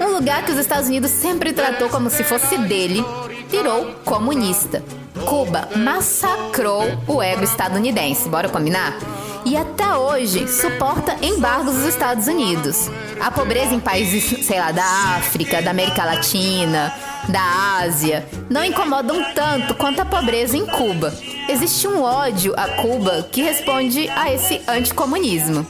um 0.00 0.12
lugar 0.12 0.44
que 0.44 0.50
os 0.50 0.58
Estados 0.58 0.88
Unidos 0.88 1.12
sempre 1.12 1.52
tratou 1.52 1.88
como 1.88 2.10
se 2.10 2.24
fosse 2.24 2.58
dele, 2.58 3.04
virou 3.48 3.92
comunista. 4.04 4.82
Cuba 5.24 5.68
massacrou 5.76 6.82
o 7.06 7.22
ego 7.22 7.44
estadunidense, 7.44 8.28
bora 8.28 8.48
combinar? 8.48 8.98
E 9.44 9.56
até 9.56 9.94
hoje 9.96 10.46
suporta 10.46 11.16
embargos 11.20 11.74
dos 11.74 11.86
Estados 11.86 12.26
Unidos. 12.28 12.88
A 13.20 13.30
pobreza 13.30 13.74
em 13.74 13.80
países, 13.80 14.46
sei 14.46 14.58
lá, 14.58 14.70
da 14.70 14.84
África, 15.16 15.60
da 15.60 15.72
América 15.72 16.04
Latina, 16.04 16.94
da 17.28 17.78
Ásia, 17.80 18.24
não 18.48 18.64
incomodam 18.64 19.32
tanto 19.34 19.74
quanto 19.74 20.00
a 20.00 20.04
pobreza 20.04 20.56
em 20.56 20.64
Cuba. 20.64 21.12
Existe 21.48 21.88
um 21.88 22.02
ódio 22.02 22.54
a 22.56 22.68
Cuba 22.68 23.26
que 23.32 23.42
responde 23.42 24.08
a 24.10 24.32
esse 24.32 24.60
anticomunismo. 24.68 25.66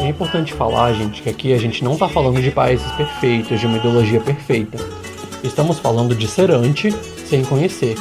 É 0.00 0.08
importante 0.08 0.52
falar, 0.52 0.92
gente, 0.92 1.22
que 1.22 1.30
aqui 1.30 1.52
a 1.52 1.58
gente 1.58 1.84
não 1.84 1.92
está 1.92 2.08
falando 2.08 2.42
de 2.42 2.50
países 2.50 2.90
perfeitos, 2.92 3.60
de 3.60 3.66
uma 3.66 3.78
ideologia 3.78 4.20
perfeita. 4.20 4.78
Estamos 5.44 5.78
falando 5.78 6.14
de 6.14 6.26
ser 6.26 6.50
anti 6.50 6.92
sem 7.28 7.44
conhecer. 7.44 7.96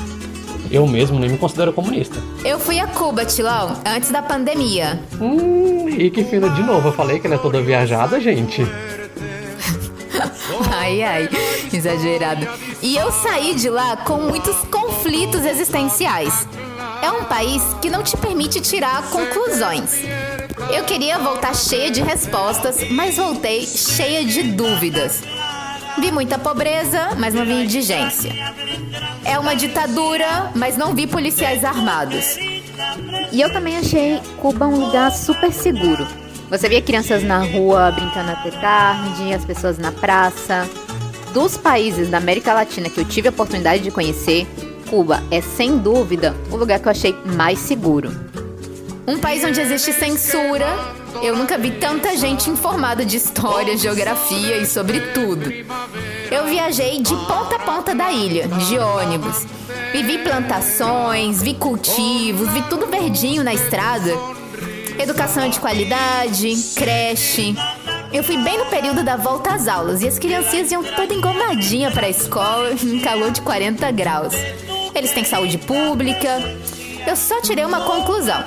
Eu 0.72 0.88
mesmo 0.88 1.20
nem 1.20 1.30
me 1.30 1.38
considero 1.38 1.72
comunista. 1.72 2.16
Eu 2.44 2.60
fui 2.60 2.80
a 2.80 2.88
Cuba, 2.88 3.26
Tilão, 3.26 3.76
antes 3.86 4.12
da 4.12 4.22
pandemia. 4.22 5.00
Hum, 5.20 5.88
e 5.90 6.10
que 6.10 6.24
fina 6.24 6.50
de 6.50 6.64
novo. 6.64 6.90
Eu 6.90 6.94
falei 6.94 7.20
que 7.20 7.28
ela 7.28 7.36
é 7.36 7.40
toda 7.40 7.62
viajada, 7.62 8.20
gente. 8.20 8.62
ai, 10.74 11.04
ai, 11.04 11.30
exagerado. 11.74 12.48
E 12.82 12.96
eu 12.96 13.12
saí 13.12 13.56
de 13.56 13.70
lá 13.70 13.98
com 13.98 14.18
muitos 14.18 14.56
conflitos 14.72 15.46
existenciais. 15.46 16.48
É 17.02 17.12
um 17.12 17.26
país 17.26 17.62
que 17.82 17.90
não 17.90 18.02
te 18.02 18.16
permite 18.18 18.62
tirar 18.62 19.10
conclusões. 19.10 20.00
Eu 20.74 20.86
queria 20.86 21.20
voltar 21.20 21.54
cheia 21.54 21.92
de 21.92 22.02
respostas, 22.02 22.90
mas 22.90 23.18
voltei 23.18 23.66
cheia 23.66 24.26
de 24.26 24.44
dúvidas. 24.44 25.22
Vi 26.00 26.12
muita 26.12 26.38
pobreza, 26.38 27.10
mas 27.18 27.34
não 27.34 27.46
vi 27.46 27.64
indigência. 27.64 28.32
É 29.24 29.40
uma 29.40 29.56
ditadura, 29.56 30.52
mas 30.54 30.78
não 30.78 30.94
vi 30.94 31.08
policiais 31.08 31.64
armados. 31.64 32.38
E 33.32 33.42
eu 33.42 33.52
também 33.52 33.78
achei 33.78 34.20
Cuba 34.42 34.68
um 34.68 34.86
lugar 34.86 35.12
super 35.12 35.52
seguro. 35.52 36.06
Você 36.50 36.70
via 36.70 36.82
crianças 36.82 37.24
na 37.24 37.40
rua 37.40 37.92
brincando 37.92 38.32
até 38.32 38.52
tarde, 38.52 39.34
as 39.34 39.46
pessoas 39.46 39.78
na 39.78 39.92
praça. 39.92 40.70
Dos 41.34 41.58
países 41.58 42.10
da 42.10 42.18
América 42.18 42.54
Latina 42.54 42.90
que 42.90 43.00
eu 43.00 43.06
tive 43.06 43.28
a 43.28 43.32
oportunidade 43.32 43.84
de 43.84 43.92
conhecer, 43.92 44.48
Cuba 44.90 45.24
é 45.32 45.42
sem 45.42 45.78
dúvida 45.78 46.36
o 46.52 46.56
lugar 46.56 46.80
que 46.80 46.88
eu 46.88 46.92
achei 46.92 47.16
mais 47.26 47.60
seguro. 47.60 48.12
Um 49.08 49.18
país 49.18 49.44
onde 49.44 49.60
existe 49.60 49.92
censura. 49.94 50.68
Eu 51.22 51.36
nunca 51.36 51.58
vi 51.58 51.72
tanta 51.72 52.16
gente 52.18 52.50
informada 52.50 53.06
de 53.06 53.18
história, 53.18 53.78
geografia 53.78 54.58
e 54.58 54.66
sobre 54.66 55.00
tudo. 55.12 55.52
Eu 56.32 56.46
viajei 56.46 57.02
de 57.02 57.16
ponta 57.28 57.56
a 57.56 57.60
ponta 57.60 57.96
da 57.96 58.12
ilha, 58.12 58.48
de 58.48 58.78
ônibus. 58.78 59.46
Vivi 59.92 60.20
plantações, 60.20 61.42
vi 61.42 61.54
cultivos, 61.54 62.50
vi 62.52 62.62
tudo 62.64 62.88
verdinho 62.88 63.44
na 63.44 63.54
estrada. 63.54 64.12
Educação 65.00 65.50
de 65.50 65.60
qualidade, 65.60 66.54
creche. 66.76 67.56
Eu 68.14 68.24
fui 68.24 68.38
bem 68.38 68.58
no 68.58 68.66
período 68.68 69.04
da 69.04 69.18
volta 69.18 69.54
às 69.54 69.68
aulas 69.68 70.02
e 70.02 70.08
as 70.08 70.18
criancinhas 70.18 70.72
iam 70.72 70.84
toda 70.84 71.14
engomadinha 71.14 71.92
para 71.92 72.08
a 72.08 72.10
escola 72.10 72.72
em 72.72 73.00
calor 73.02 73.32
de 73.32 73.42
40 73.42 73.92
graus. 73.92 74.34
Eles 74.94 75.12
têm 75.12 75.24
saúde 75.24 75.58
pública. 75.58 76.42
Eu 77.06 77.16
só 77.16 77.42
tirei 77.42 77.66
uma 77.66 77.82
conclusão. 77.82 78.44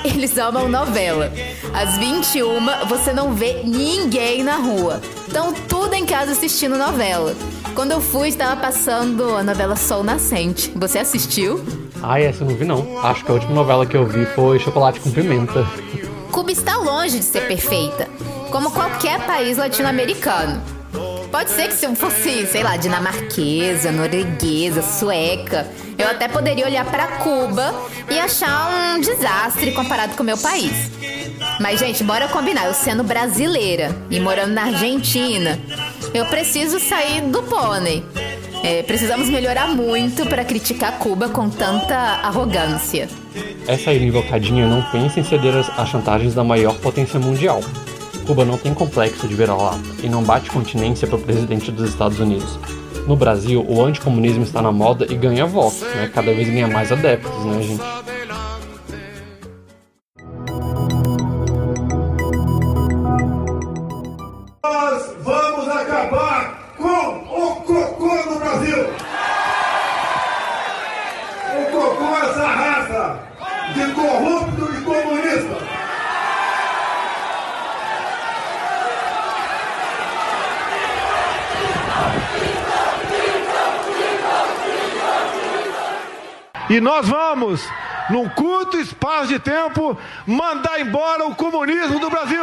Eles 0.04 0.36
amam 0.38 0.68
novela. 0.68 1.32
Às 1.74 1.98
21, 1.98 2.86
você 2.88 3.12
não 3.12 3.34
vê 3.34 3.62
ninguém 3.64 4.42
na 4.42 4.56
rua. 4.56 5.00
Estão 5.26 5.52
tudo 5.52 5.94
em 5.94 6.06
casa 6.06 6.32
assistindo 6.32 6.76
novela. 6.76 7.34
Quando 7.74 7.92
eu 7.92 8.00
fui, 8.00 8.28
estava 8.28 8.60
passando 8.60 9.36
a 9.36 9.42
novela 9.42 9.76
Sol 9.76 10.02
Nascente. 10.02 10.72
Você 10.76 10.98
assistiu? 10.98 11.64
Ah, 12.02 12.20
essa 12.20 12.42
eu 12.42 12.48
não 12.48 12.56
vi 12.56 12.64
não. 12.64 12.98
Acho 13.04 13.24
que 13.24 13.30
a 13.30 13.34
última 13.34 13.54
novela 13.54 13.86
que 13.86 13.96
eu 13.96 14.06
vi 14.06 14.24
foi 14.26 14.58
Chocolate 14.58 15.00
com 15.00 15.10
Pimenta. 15.10 15.66
Cuba 16.32 16.50
está 16.50 16.76
longe 16.76 17.18
de 17.18 17.24
ser 17.24 17.46
perfeita, 17.46 18.08
como 18.50 18.70
qualquer 18.70 19.24
país 19.26 19.58
latino-americano. 19.58 20.79
Pode 21.30 21.50
ser 21.50 21.68
que 21.68 21.74
se 21.74 21.86
eu 21.86 21.94
fosse, 21.94 22.46
sei 22.46 22.62
lá, 22.62 22.76
dinamarquesa, 22.76 23.92
norueguesa, 23.92 24.82
sueca, 24.82 25.66
eu 25.96 26.08
até 26.08 26.26
poderia 26.26 26.66
olhar 26.66 26.84
para 26.84 27.06
Cuba 27.18 27.72
e 28.10 28.18
achar 28.18 28.96
um 28.96 29.00
desastre 29.00 29.70
comparado 29.72 30.16
com 30.16 30.22
o 30.22 30.26
meu 30.26 30.36
país. 30.36 30.90
Mas, 31.60 31.78
gente, 31.78 32.02
bora 32.02 32.26
combinar. 32.28 32.66
Eu 32.66 32.74
sendo 32.74 33.04
brasileira 33.04 33.94
e 34.10 34.18
morando 34.18 34.52
na 34.52 34.64
Argentina, 34.64 35.58
eu 36.12 36.26
preciso 36.26 36.80
sair 36.80 37.22
do 37.22 37.42
pônei. 37.44 38.04
É, 38.62 38.82
precisamos 38.82 39.28
melhorar 39.30 39.68
muito 39.68 40.26
para 40.26 40.44
criticar 40.44 40.98
Cuba 40.98 41.28
com 41.28 41.48
tanta 41.48 41.96
arrogância. 41.96 43.08
Essa 43.66 43.92
ilha 43.92 44.04
invocadinha 44.04 44.66
não 44.66 44.82
pensa 44.90 45.20
em 45.20 45.24
ceder 45.24 45.54
às 45.76 45.88
chantagens 45.88 46.34
da 46.34 46.42
maior 46.42 46.76
potência 46.78 47.18
mundial. 47.18 47.62
Cuba 48.26 48.44
não 48.44 48.56
tem 48.56 48.72
complexo 48.72 49.26
de 49.26 49.34
vira-lata 49.34 49.80
e 50.02 50.08
não 50.08 50.22
bate 50.22 50.50
continência 50.50 51.06
para 51.06 51.16
o 51.16 51.20
presidente 51.20 51.70
dos 51.70 51.88
Estados 51.88 52.20
Unidos. 52.20 52.58
No 53.06 53.16
Brasil, 53.16 53.64
o 53.68 53.84
anticomunismo 53.84 54.42
está 54.44 54.62
na 54.62 54.70
moda 54.70 55.06
e 55.08 55.16
ganha 55.16 55.46
votos, 55.46 55.80
né? 55.80 56.10
Cada 56.14 56.32
vez 56.32 56.48
ganha 56.48 56.68
mais 56.68 56.92
adeptos, 56.92 57.44
né, 57.44 57.62
gente? 57.62 57.82
E 86.80 86.82
nós 86.82 87.06
vamos, 87.06 87.68
num 88.08 88.26
curto 88.30 88.78
espaço 88.78 89.28
de 89.28 89.38
tempo, 89.38 89.98
mandar 90.26 90.80
embora 90.80 91.26
o 91.28 91.34
comunismo 91.34 92.00
do 92.00 92.08
Brasil. 92.08 92.42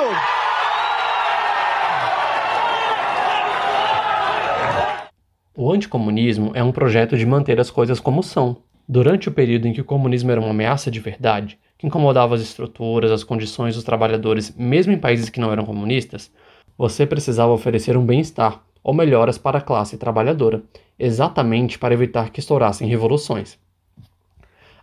O 5.55 5.71
anticomunismo 5.71 6.51
é 6.53 6.61
um 6.61 6.71
projeto 6.71 7.17
de 7.17 7.25
manter 7.25 7.59
as 7.59 7.71
coisas 7.71 7.99
como 7.99 8.21
são. 8.21 8.57
Durante 8.87 9.27
o 9.27 9.31
período 9.31 9.67
em 9.67 9.73
que 9.73 9.81
o 9.81 9.85
comunismo 9.85 10.29
era 10.29 10.39
uma 10.39 10.51
ameaça 10.51 10.91
de 10.91 10.99
verdade, 10.99 11.57
que 11.75 11.87
incomodava 11.87 12.35
as 12.35 12.41
estruturas, 12.41 13.09
as 13.09 13.23
condições 13.23 13.73
dos 13.73 13.83
trabalhadores, 13.83 14.55
mesmo 14.55 14.93
em 14.93 14.99
países 14.99 15.31
que 15.31 15.39
não 15.39 15.51
eram 15.51 15.65
comunistas, 15.65 16.31
você 16.77 17.07
precisava 17.07 17.51
oferecer 17.51 17.97
um 17.97 18.05
bem-estar 18.05 18.61
ou 18.83 18.93
melhoras 18.93 19.39
para 19.39 19.57
a 19.57 19.61
classe 19.61 19.97
trabalhadora, 19.97 20.61
exatamente 20.99 21.79
para 21.79 21.95
evitar 21.95 22.29
que 22.29 22.39
estourassem 22.39 22.87
revoluções. 22.87 23.57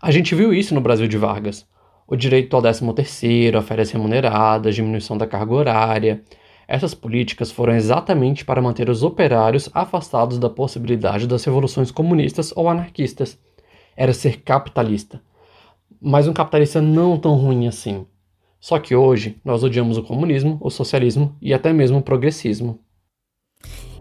A 0.05 0.11
gente 0.11 0.35
viu 0.35 0.53
isso 0.53 0.75
no 0.75 0.83
Brasil 0.83 1.09
de 1.09 1.17
Vargas. 1.17 1.67
O 2.07 2.15
direito 2.15 2.55
ao 2.55 2.61
13º, 2.61 3.57
a 3.57 3.63
férias 3.63 3.91
remuneradas, 3.91 4.75
diminuição 4.75 5.17
da 5.17 5.27
carga 5.27 5.55
horária. 5.55 6.23
Essas 6.69 6.93
políticas 6.93 7.51
foram 7.51 7.75
exatamente 7.75 8.45
para 8.45 8.61
manter 8.61 8.91
os 8.91 9.03
operários 9.03 9.71
afastados 9.73 10.39
da 10.39 10.51
possibilidade 10.51 11.27
das 11.27 11.43
revoluções 11.43 11.91
comunistas 11.91 12.53
ou 12.55 12.69
anarquistas. 12.69 13.39
Era 13.97 14.13
ser 14.13 14.43
capitalista. 14.43 15.23
Mas 15.99 16.29
um 16.29 16.35
capitalista 16.35 16.83
não 16.83 17.17
tão 17.17 17.35
ruim 17.37 17.67
assim. 17.67 18.07
Só 18.61 18.79
que 18.79 18.95
hoje 18.95 19.41
nós 19.43 19.65
odiamos 19.65 19.97
o 19.97 20.03
comunismo, 20.03 20.59
o 20.61 20.69
socialismo 20.69 21.35
e 21.41 21.55
até 21.55 21.73
mesmo 21.73 21.97
o 21.97 22.03
progressismo. 22.03 22.79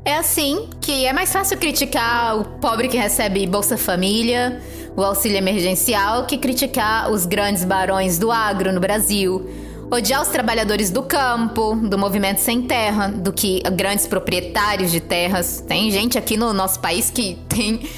É 0.05 0.15
assim 0.17 0.67
que 0.81 1.05
é 1.05 1.13
mais 1.13 1.31
fácil 1.31 1.57
criticar 1.57 2.37
o 2.37 2.43
pobre 2.59 2.89
que 2.89 2.97
recebe 2.97 3.47
Bolsa 3.47 3.77
Família, 3.77 4.61
o 4.95 5.03
auxílio 5.03 5.38
emergencial, 5.38 6.25
que 6.25 6.38
criticar 6.38 7.12
os 7.12 7.25
grandes 7.25 7.65
barões 7.65 8.17
do 8.17 8.32
agro 8.32 8.71
no 8.71 8.79
Brasil, 8.79 9.49
odiar 9.89 10.21
os 10.21 10.27
trabalhadores 10.27 10.89
do 10.89 11.03
campo, 11.03 11.75
do 11.75 11.97
movimento 11.97 12.39
sem 12.39 12.62
terra, 12.62 13.08
do 13.08 13.32
que 13.34 13.62
grandes 13.71 14.08
proprietários 14.08 14.91
de 14.91 14.99
terras. 14.99 15.63
Tem 15.67 15.91
gente 15.91 16.17
aqui 16.17 16.38
no 16.38 16.53
nosso 16.53 16.79
país 16.79 17.10
que 17.10 17.38
tem, 17.49 17.89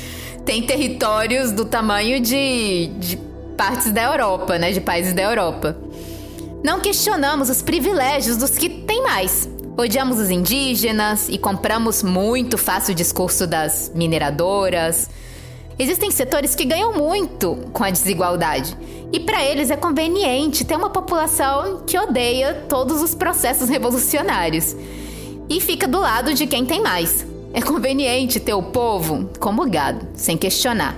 tem 0.46 0.64
territórios 0.64 1.52
do 1.52 1.66
tamanho 1.66 2.20
de, 2.20 2.88
de 3.00 3.18
partes 3.58 3.92
da 3.92 4.04
Europa, 4.04 4.58
né? 4.58 4.72
De 4.72 4.82
países 4.82 5.14
da 5.14 5.24
Europa. 5.24 5.78
Não 6.64 6.80
questionamos 6.80 7.50
os 7.50 7.62
privilégios 7.62 8.38
dos 8.38 8.52
que 8.52 8.70
têm 8.70 9.04
mais. 9.04 9.48
Odiamos 9.78 10.20
os 10.20 10.30
indígenas 10.30 11.28
e 11.30 11.38
compramos 11.38 12.02
muito 12.02 12.58
fácil 12.58 12.94
o 12.94 12.96
discurso 12.96 13.46
das 13.46 13.92
mineradoras. 13.94 15.10
Existem 15.78 16.10
setores 16.10 16.56
que 16.56 16.64
ganham 16.64 16.94
muito 16.94 17.58
com 17.74 17.84
a 17.84 17.90
desigualdade. 17.90 18.78
E 19.12 19.20
para 19.20 19.44
eles 19.44 19.70
é 19.70 19.76
conveniente 19.76 20.64
ter 20.64 20.76
uma 20.76 20.90
população 20.90 21.84
que 21.86 21.98
odeia 21.98 22.66
todos 22.70 23.02
os 23.02 23.14
processos 23.14 23.68
revolucionários 23.68 24.76
e 25.50 25.60
fica 25.60 25.88
do 25.88 26.00
lado 26.00 26.34
de 26.34 26.48
quem 26.48 26.66
tem 26.66 26.82
mais. 26.82 27.26
É 27.54 27.62
conveniente 27.62 28.40
ter 28.40 28.54
o 28.54 28.64
povo 28.64 29.30
como 29.40 29.70
gado, 29.70 30.08
sem 30.14 30.38
questionar. 30.38 30.96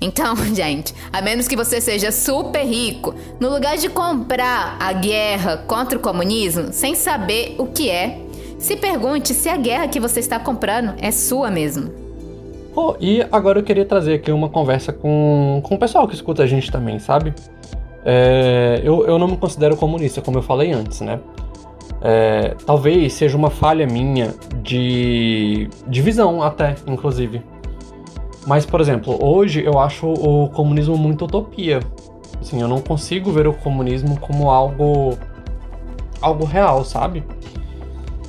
Então, 0.00 0.34
gente, 0.54 0.94
a 1.12 1.20
menos 1.20 1.46
que 1.46 1.56
você 1.56 1.80
seja 1.80 2.10
super 2.10 2.64
rico, 2.64 3.14
no 3.38 3.50
lugar 3.50 3.76
de 3.76 3.88
comprar 3.88 4.76
a 4.80 4.92
guerra 4.94 5.58
contra 5.66 5.98
o 5.98 6.00
comunismo 6.02 6.72
sem 6.72 6.94
saber 6.94 7.54
o 7.58 7.66
que 7.66 7.90
é, 7.90 8.18
se 8.58 8.76
pergunte 8.76 9.34
se 9.34 9.48
a 9.48 9.56
guerra 9.56 9.88
que 9.88 10.00
você 10.00 10.20
está 10.20 10.38
comprando 10.38 10.94
é 10.98 11.10
sua 11.10 11.50
mesmo. 11.50 12.09
Oh, 12.74 12.94
e 13.00 13.26
agora 13.32 13.58
eu 13.58 13.62
queria 13.62 13.84
trazer 13.84 14.14
aqui 14.14 14.30
uma 14.30 14.48
conversa 14.48 14.92
com, 14.92 15.60
com 15.64 15.74
o 15.74 15.78
pessoal 15.78 16.06
que 16.06 16.14
escuta 16.14 16.42
a 16.44 16.46
gente 16.46 16.70
também, 16.70 16.98
sabe? 16.98 17.34
É, 18.04 18.80
eu, 18.84 19.04
eu 19.06 19.18
não 19.18 19.26
me 19.26 19.36
considero 19.36 19.76
comunista, 19.76 20.22
como 20.22 20.38
eu 20.38 20.42
falei 20.42 20.72
antes, 20.72 21.00
né? 21.00 21.18
É, 22.00 22.54
talvez 22.64 23.12
seja 23.12 23.36
uma 23.36 23.50
falha 23.50 23.86
minha 23.86 24.34
de, 24.62 25.68
de 25.86 26.00
visão, 26.00 26.42
até, 26.42 26.76
inclusive. 26.86 27.42
Mas, 28.46 28.64
por 28.64 28.80
exemplo, 28.80 29.18
hoje 29.22 29.62
eu 29.62 29.78
acho 29.78 30.06
o 30.06 30.48
comunismo 30.48 30.96
muito 30.96 31.24
utopia. 31.24 31.80
Assim, 32.40 32.60
eu 32.60 32.68
não 32.68 32.80
consigo 32.80 33.30
ver 33.30 33.46
o 33.46 33.52
comunismo 33.52 34.18
como 34.18 34.48
algo 34.48 35.18
algo 36.22 36.44
real, 36.44 36.84
sabe? 36.84 37.24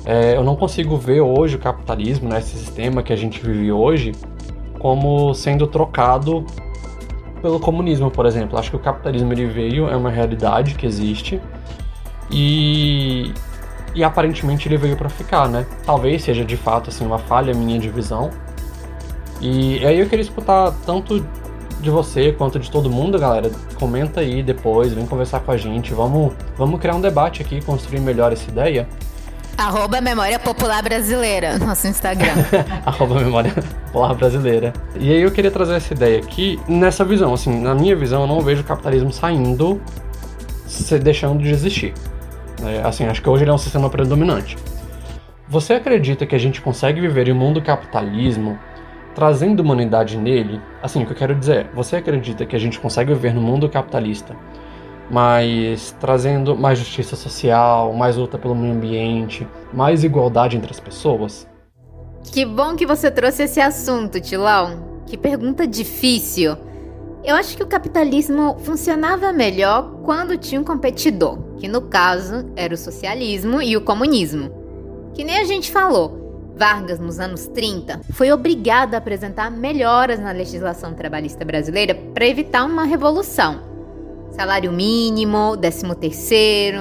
É, 0.04 0.36
eu 0.36 0.42
não 0.42 0.56
consigo 0.56 0.96
ver 0.96 1.20
hoje 1.20 1.56
o 1.56 1.58
capitalismo, 1.58 2.28
né, 2.28 2.38
esse 2.38 2.56
sistema 2.56 3.02
que 3.02 3.12
a 3.12 3.16
gente 3.16 3.40
vive 3.40 3.70
hoje, 3.70 4.12
como 4.78 5.32
sendo 5.32 5.66
trocado 5.66 6.44
pelo 7.40 7.60
comunismo, 7.60 8.10
por 8.10 8.26
exemplo. 8.26 8.58
Acho 8.58 8.70
que 8.70 8.76
o 8.76 8.80
capitalismo 8.80 9.32
ele 9.32 9.46
veio, 9.46 9.88
é 9.88 9.96
uma 9.96 10.10
realidade 10.10 10.74
que 10.74 10.86
existe 10.86 11.40
e, 12.30 13.32
e 13.94 14.02
aparentemente 14.02 14.68
ele 14.68 14.76
veio 14.76 14.96
para 14.96 15.08
ficar, 15.08 15.48
né? 15.48 15.66
Talvez 15.84 16.22
seja 16.22 16.44
de 16.44 16.56
fato 16.56 16.90
assim 16.90 17.04
uma 17.04 17.18
falha 17.18 17.54
minha 17.54 17.78
de 17.78 17.88
visão. 17.88 18.30
E 19.40 19.84
aí 19.84 19.98
eu 19.98 20.08
queria 20.08 20.22
escutar 20.22 20.72
tanto 20.86 21.24
de 21.80 21.90
você 21.90 22.32
quanto 22.32 22.58
de 22.60 22.70
todo 22.70 22.88
mundo, 22.88 23.18
galera. 23.18 23.50
Comenta 23.78 24.20
aí 24.20 24.42
depois, 24.42 24.92
vem 24.92 25.04
conversar 25.04 25.40
com 25.40 25.50
a 25.50 25.56
gente. 25.56 25.92
Vamos, 25.92 26.32
vamos 26.56 26.80
criar 26.80 26.94
um 26.94 27.00
debate 27.00 27.42
aqui, 27.42 27.60
construir 27.60 28.00
melhor 28.00 28.32
essa 28.32 28.48
ideia. 28.48 28.88
Arroba 29.56 30.00
Memória 30.00 30.38
Popular 30.38 30.82
Brasileira, 30.82 31.58
nosso 31.58 31.86
Instagram. 31.86 32.32
Arroba 32.86 33.20
Memória 33.20 33.52
Popular 33.86 34.14
Brasileira. 34.14 34.72
E 34.98 35.12
aí 35.12 35.20
eu 35.20 35.30
queria 35.30 35.50
trazer 35.50 35.74
essa 35.74 35.92
ideia 35.92 36.18
aqui 36.18 36.58
nessa 36.66 37.04
visão. 37.04 37.34
Assim, 37.34 37.60
na 37.60 37.74
minha 37.74 37.94
visão, 37.94 38.22
eu 38.22 38.26
não 38.26 38.40
vejo 38.40 38.62
o 38.62 38.64
capitalismo 38.64 39.12
saindo, 39.12 39.80
se 40.66 40.98
deixando 40.98 41.42
de 41.42 41.50
existir. 41.50 41.92
É, 42.64 42.86
assim, 42.86 43.04
acho 43.06 43.20
que 43.20 43.28
hoje 43.28 43.44
ele 43.44 43.50
é 43.50 43.54
um 43.54 43.58
sistema 43.58 43.90
predominante. 43.90 44.56
Você 45.48 45.74
acredita 45.74 46.24
que 46.24 46.34
a 46.34 46.38
gente 46.38 46.60
consegue 46.60 47.00
viver 47.00 47.28
em 47.28 47.32
um 47.32 47.36
mundo 47.36 47.60
capitalismo 47.60 48.58
trazendo 49.14 49.60
humanidade 49.60 50.16
nele? 50.16 50.60
Assim, 50.82 51.02
o 51.02 51.06
que 51.06 51.12
eu 51.12 51.16
quero 51.16 51.34
dizer, 51.34 51.68
você 51.74 51.96
acredita 51.96 52.46
que 52.46 52.56
a 52.56 52.58
gente 52.58 52.80
consegue 52.80 53.12
viver 53.12 53.34
no 53.34 53.42
mundo 53.42 53.68
capitalista 53.68 54.34
mas 55.10 55.94
trazendo 56.00 56.56
mais 56.56 56.78
justiça 56.78 57.16
social, 57.16 57.92
mais 57.92 58.16
luta 58.16 58.38
pelo 58.38 58.54
meio 58.54 58.74
ambiente, 58.74 59.46
mais 59.72 60.04
igualdade 60.04 60.56
entre 60.56 60.70
as 60.70 60.80
pessoas? 60.80 61.46
Que 62.32 62.44
bom 62.44 62.76
que 62.76 62.86
você 62.86 63.10
trouxe 63.10 63.44
esse 63.44 63.60
assunto, 63.60 64.20
Tilão. 64.20 65.02
Que 65.06 65.16
pergunta 65.16 65.66
difícil. 65.66 66.56
Eu 67.24 67.36
acho 67.36 67.56
que 67.56 67.62
o 67.62 67.66
capitalismo 67.66 68.56
funcionava 68.60 69.32
melhor 69.32 70.00
quando 70.02 70.36
tinha 70.36 70.60
um 70.60 70.64
competidor, 70.64 71.38
que 71.58 71.68
no 71.68 71.82
caso 71.82 72.50
era 72.56 72.74
o 72.74 72.78
socialismo 72.78 73.60
e 73.60 73.76
o 73.76 73.80
comunismo. 73.80 74.50
Que 75.14 75.22
nem 75.22 75.38
a 75.38 75.44
gente 75.44 75.70
falou, 75.70 76.52
Vargas, 76.56 76.98
nos 76.98 77.20
anos 77.20 77.46
30, 77.48 78.00
foi 78.12 78.32
obrigado 78.32 78.94
a 78.94 78.98
apresentar 78.98 79.50
melhoras 79.50 80.18
na 80.18 80.32
legislação 80.32 80.94
trabalhista 80.94 81.44
brasileira 81.44 81.94
para 81.94 82.26
evitar 82.26 82.64
uma 82.64 82.84
revolução 82.84 83.71
salário 84.32 84.72
mínimo, 84.72 85.56
décimo 85.56 85.94
terceiro, 85.94 86.80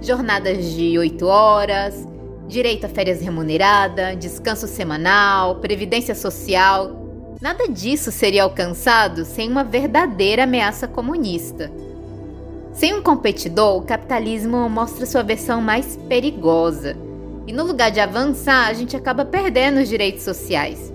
jornadas 0.00 0.64
de 0.74 0.98
8 0.98 1.26
horas, 1.26 2.06
direito 2.46 2.86
a 2.86 2.88
férias 2.88 3.20
remunerada, 3.20 4.14
descanso 4.14 4.66
semanal, 4.66 5.56
previdência 5.56 6.14
social. 6.14 7.36
Nada 7.40 7.68
disso 7.68 8.10
seria 8.10 8.42
alcançado 8.42 9.24
sem 9.24 9.50
uma 9.50 9.62
verdadeira 9.62 10.44
ameaça 10.44 10.88
comunista. 10.88 11.70
Sem 12.72 12.94
um 12.94 13.02
competidor, 13.02 13.76
o 13.78 13.82
capitalismo 13.82 14.68
mostra 14.68 15.06
sua 15.06 15.22
versão 15.22 15.60
mais 15.60 15.96
perigosa. 16.08 16.96
E 17.46 17.52
no 17.52 17.64
lugar 17.64 17.90
de 17.90 18.00
avançar, 18.00 18.68
a 18.68 18.74
gente 18.74 18.96
acaba 18.96 19.24
perdendo 19.24 19.80
os 19.80 19.88
direitos 19.88 20.22
sociais. 20.22 20.92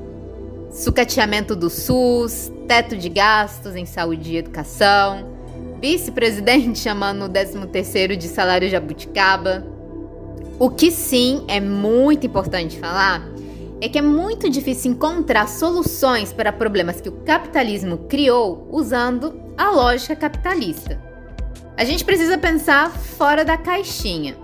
Sucateamento 0.71 1.55
do 1.55 1.69
SUS, 1.69 2.51
teto 2.67 2.95
de 2.97 3.09
gastos 3.09 3.75
em 3.75 3.85
saúde 3.85 4.33
e 4.33 4.37
educação, 4.37 5.32
vice-presidente 5.83 6.79
chamando 6.79 7.25
o 7.25 7.29
13º 7.29 8.15
de 8.15 8.29
salário 8.29 8.69
jabuticaba. 8.69 9.67
O 10.57 10.69
que 10.69 10.89
sim 10.89 11.43
é 11.49 11.59
muito 11.59 12.25
importante 12.25 12.79
falar 12.79 13.21
é 13.81 13.89
que 13.89 13.97
é 13.97 14.01
muito 14.01 14.49
difícil 14.49 14.93
encontrar 14.93 15.45
soluções 15.49 16.31
para 16.31 16.53
problemas 16.53 17.01
que 17.01 17.09
o 17.09 17.23
capitalismo 17.25 17.97
criou 18.07 18.65
usando 18.71 19.37
a 19.57 19.71
lógica 19.71 20.15
capitalista. 20.15 20.97
A 21.75 21.83
gente 21.83 22.05
precisa 22.05 22.37
pensar 22.37 22.89
fora 22.89 23.43
da 23.43 23.57
caixinha. 23.57 24.37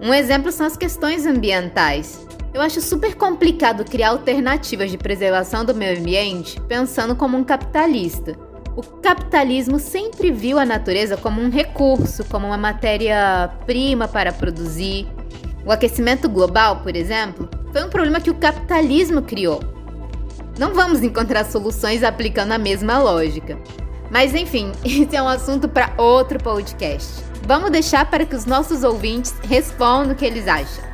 Um 0.00 0.12
exemplo 0.12 0.50
são 0.50 0.66
as 0.66 0.76
questões 0.76 1.24
ambientais. 1.24 2.26
Eu 2.52 2.60
acho 2.60 2.80
super 2.80 3.14
complicado 3.14 3.84
criar 3.84 4.08
alternativas 4.08 4.90
de 4.90 4.98
preservação 4.98 5.64
do 5.64 5.72
meio 5.72 6.00
ambiente 6.00 6.60
pensando 6.62 7.14
como 7.14 7.36
um 7.36 7.44
capitalista. 7.44 8.47
O 8.78 8.82
capitalismo 8.82 9.80
sempre 9.80 10.30
viu 10.30 10.56
a 10.56 10.64
natureza 10.64 11.16
como 11.16 11.40
um 11.40 11.50
recurso, 11.50 12.24
como 12.26 12.46
uma 12.46 12.56
matéria-prima 12.56 14.06
para 14.06 14.32
produzir. 14.32 15.04
O 15.66 15.72
aquecimento 15.72 16.28
global, 16.28 16.76
por 16.76 16.94
exemplo, 16.94 17.48
foi 17.72 17.82
um 17.84 17.90
problema 17.90 18.20
que 18.20 18.30
o 18.30 18.36
capitalismo 18.36 19.20
criou. 19.20 19.60
Não 20.56 20.74
vamos 20.74 21.02
encontrar 21.02 21.44
soluções 21.44 22.04
aplicando 22.04 22.52
a 22.52 22.58
mesma 22.58 22.98
lógica. 23.00 23.58
Mas 24.12 24.32
enfim, 24.32 24.70
esse 24.86 25.16
é 25.16 25.20
um 25.20 25.26
assunto 25.26 25.68
para 25.68 25.92
outro 25.98 26.38
podcast. 26.38 27.24
Vamos 27.48 27.72
deixar 27.72 28.08
para 28.08 28.24
que 28.24 28.36
os 28.36 28.46
nossos 28.46 28.84
ouvintes 28.84 29.34
respondam 29.42 30.12
o 30.12 30.14
que 30.14 30.24
eles 30.24 30.46
acham. 30.46 30.84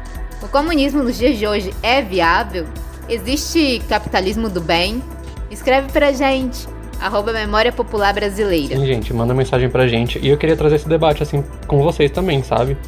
O 0.40 0.48
comunismo 0.48 1.02
nos 1.02 1.18
dias 1.18 1.36
de 1.36 1.46
hoje 1.46 1.74
é 1.82 2.00
viável? 2.00 2.66
Existe 3.10 3.82
capitalismo 3.90 4.48
do 4.48 4.62
bem? 4.62 5.04
Escreve 5.50 5.92
pra 5.92 6.12
gente 6.12 6.72
arroba 7.04 7.34
Memória 7.34 7.70
Popular 7.70 8.14
Brasileira. 8.14 8.74
Sim, 8.74 8.86
gente, 8.86 9.12
manda 9.12 9.34
mensagem 9.34 9.68
pra 9.68 9.86
gente. 9.86 10.18
E 10.18 10.28
eu 10.28 10.38
queria 10.38 10.56
trazer 10.56 10.76
esse 10.76 10.88
debate, 10.88 11.22
assim, 11.22 11.44
com 11.66 11.82
vocês 11.82 12.10
também, 12.10 12.42
sabe? 12.42 12.78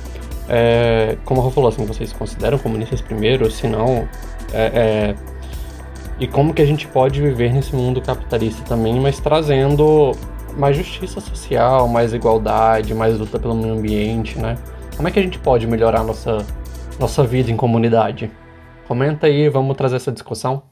É, 0.48 1.18
como 1.24 1.40
a 1.40 1.44
Rô 1.44 1.50
falou, 1.50 1.68
assim, 1.68 1.84
vocês 1.84 2.14
consideram 2.14 2.58
comunistas 2.58 3.02
primeiro? 3.02 3.50
Se 3.50 3.68
não, 3.68 4.08
é, 4.54 4.64
é, 4.74 5.14
e 6.18 6.26
como 6.26 6.54
que 6.54 6.62
a 6.62 6.64
gente 6.64 6.86
pode 6.86 7.20
viver 7.20 7.52
nesse 7.52 7.76
mundo 7.76 8.00
capitalista 8.00 8.62
também, 8.64 8.98
mas 8.98 9.20
trazendo 9.20 10.12
mais 10.56 10.78
justiça 10.78 11.20
social, 11.20 11.86
mais 11.86 12.14
igualdade, 12.14 12.94
mais 12.94 13.18
luta 13.18 13.38
pelo 13.38 13.54
meio 13.54 13.74
ambiente, 13.74 14.38
né? 14.38 14.56
Como 14.96 15.06
é 15.06 15.10
que 15.10 15.18
a 15.18 15.22
gente 15.22 15.38
pode 15.38 15.66
melhorar 15.66 16.02
nossa, 16.02 16.38
nossa 16.98 17.22
vida 17.22 17.50
em 17.50 17.56
comunidade? 17.56 18.30
Comenta 18.88 19.26
aí, 19.26 19.50
vamos 19.50 19.76
trazer 19.76 19.96
essa 19.96 20.10
discussão. 20.10 20.62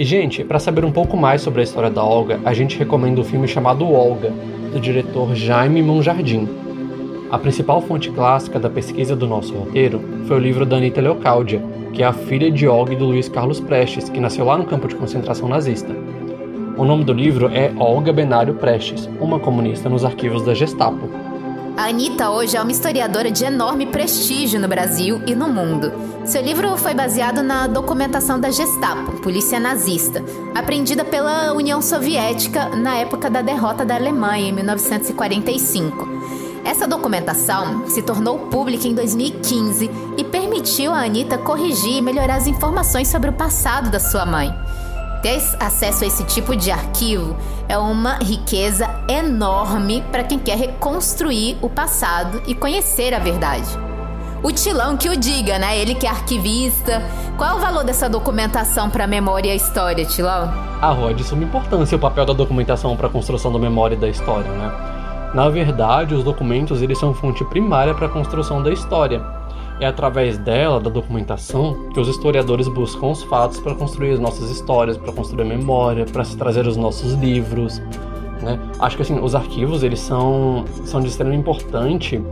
E, 0.00 0.04
gente, 0.06 0.42
para 0.42 0.58
saber 0.58 0.82
um 0.82 0.90
pouco 0.90 1.14
mais 1.14 1.42
sobre 1.42 1.60
a 1.60 1.62
história 1.62 1.90
da 1.90 2.02
Olga, 2.02 2.40
a 2.42 2.54
gente 2.54 2.78
recomenda 2.78 3.20
o 3.20 3.24
filme 3.24 3.46
chamado 3.46 3.86
Olga, 3.86 4.32
do 4.72 4.80
diretor 4.80 5.34
Jaime 5.34 5.82
Monjardim. 5.82 6.48
A 7.30 7.36
principal 7.36 7.82
fonte 7.82 8.10
clássica 8.10 8.58
da 8.58 8.70
pesquisa 8.70 9.14
do 9.14 9.26
nosso 9.26 9.52
roteiro 9.52 10.00
foi 10.26 10.38
o 10.38 10.40
livro 10.40 10.64
da 10.64 10.78
Anita 10.78 11.02
Leocáudia, 11.02 11.62
que 11.92 12.02
é 12.02 12.06
a 12.06 12.14
filha 12.14 12.50
de 12.50 12.66
Olga 12.66 12.94
e 12.94 12.96
do 12.96 13.04
Luiz 13.04 13.28
Carlos 13.28 13.60
Prestes, 13.60 14.08
que 14.08 14.18
nasceu 14.18 14.46
lá 14.46 14.56
no 14.56 14.64
campo 14.64 14.88
de 14.88 14.94
concentração 14.94 15.46
nazista. 15.46 15.94
O 16.78 16.84
nome 16.86 17.04
do 17.04 17.12
livro 17.12 17.50
é 17.52 17.70
Olga 17.78 18.10
Benário 18.10 18.54
Prestes, 18.54 19.06
uma 19.20 19.38
comunista 19.38 19.90
nos 19.90 20.02
arquivos 20.02 20.42
da 20.46 20.54
Gestapo. 20.54 21.10
A 21.80 21.84
Anitta 21.84 22.28
hoje 22.28 22.58
é 22.58 22.60
uma 22.60 22.70
historiadora 22.70 23.30
de 23.30 23.42
enorme 23.42 23.86
prestígio 23.86 24.60
no 24.60 24.68
Brasil 24.68 25.22
e 25.26 25.34
no 25.34 25.48
mundo. 25.48 25.90
Seu 26.26 26.42
livro 26.42 26.76
foi 26.76 26.92
baseado 26.92 27.42
na 27.42 27.66
documentação 27.66 28.38
da 28.38 28.50
Gestapo, 28.50 29.12
polícia 29.22 29.58
nazista, 29.58 30.22
apreendida 30.54 31.06
pela 31.06 31.54
União 31.54 31.80
Soviética 31.80 32.68
na 32.76 32.96
época 32.96 33.30
da 33.30 33.40
derrota 33.40 33.82
da 33.82 33.94
Alemanha 33.94 34.50
em 34.50 34.52
1945. 34.52 36.06
Essa 36.66 36.86
documentação 36.86 37.88
se 37.88 38.02
tornou 38.02 38.38
pública 38.50 38.86
em 38.86 38.94
2015 38.94 39.90
e 40.18 40.24
permitiu 40.24 40.92
a 40.92 41.02
Anitta 41.02 41.38
corrigir 41.38 41.96
e 41.96 42.02
melhorar 42.02 42.36
as 42.36 42.46
informações 42.46 43.08
sobre 43.08 43.30
o 43.30 43.32
passado 43.32 43.90
da 43.90 43.98
sua 43.98 44.26
mãe. 44.26 44.54
Ter 45.22 45.42
acesso 45.60 46.04
a 46.04 46.06
esse 46.06 46.24
tipo 46.24 46.56
de 46.56 46.70
arquivo 46.70 47.36
é 47.68 47.76
uma 47.76 48.14
riqueza 48.14 48.88
enorme 49.06 50.02
para 50.10 50.24
quem 50.24 50.38
quer 50.38 50.56
reconstruir 50.56 51.58
o 51.60 51.68
passado 51.68 52.42
e 52.46 52.54
conhecer 52.54 53.12
a 53.12 53.18
verdade. 53.18 53.68
O 54.42 54.50
Tilão 54.50 54.96
que 54.96 55.10
o 55.10 55.16
diga, 55.16 55.58
né? 55.58 55.78
Ele 55.78 55.94
que 55.94 56.06
é 56.06 56.08
arquivista. 56.10 57.02
Qual 57.36 57.50
é 57.50 57.54
o 57.54 57.58
valor 57.58 57.84
dessa 57.84 58.08
documentação 58.08 58.88
para 58.88 59.04
a 59.04 59.06
memória 59.06 59.50
e 59.50 59.52
a 59.52 59.54
história, 59.54 60.06
Tilão? 60.06 60.50
Ah, 60.80 60.92
Rod, 60.92 61.14
de 61.14 61.24
suma 61.24 61.44
importância 61.44 61.94
o 61.94 62.00
papel 62.00 62.24
da 62.24 62.32
documentação 62.32 62.96
para 62.96 63.06
a 63.06 63.10
construção 63.10 63.52
da 63.52 63.58
memória 63.58 63.96
e 63.96 63.98
da 63.98 64.08
história, 64.08 64.50
né? 64.50 64.72
Na 65.34 65.50
verdade, 65.50 66.14
os 66.14 66.24
documentos 66.24 66.80
eles 66.80 66.98
são 66.98 67.12
fonte 67.12 67.44
primária 67.44 67.94
para 67.94 68.06
a 68.06 68.08
construção 68.10 68.62
da 68.62 68.72
história. 68.72 69.22
É 69.80 69.86
através 69.86 70.36
dela, 70.36 70.78
da 70.78 70.90
documentação, 70.90 71.88
que 71.94 71.98
os 71.98 72.06
historiadores 72.06 72.68
buscam 72.68 73.06
os 73.06 73.22
fatos 73.22 73.58
para 73.60 73.74
construir 73.74 74.12
as 74.12 74.20
nossas 74.20 74.50
histórias, 74.50 74.98
para 74.98 75.10
construir 75.10 75.42
a 75.42 75.46
memória, 75.46 76.04
para 76.04 76.22
se 76.22 76.36
trazer 76.36 76.66
os 76.66 76.76
nossos 76.76 77.14
livros. 77.14 77.78
Né? 78.42 78.58
Acho 78.78 78.96
que 78.96 79.02
assim, 79.02 79.18
os 79.18 79.34
arquivos 79.34 79.82
eles 79.82 80.00
são, 80.00 80.64
são 80.84 81.00
de 81.00 81.08
extrema 81.08 81.34
importância 81.34 82.22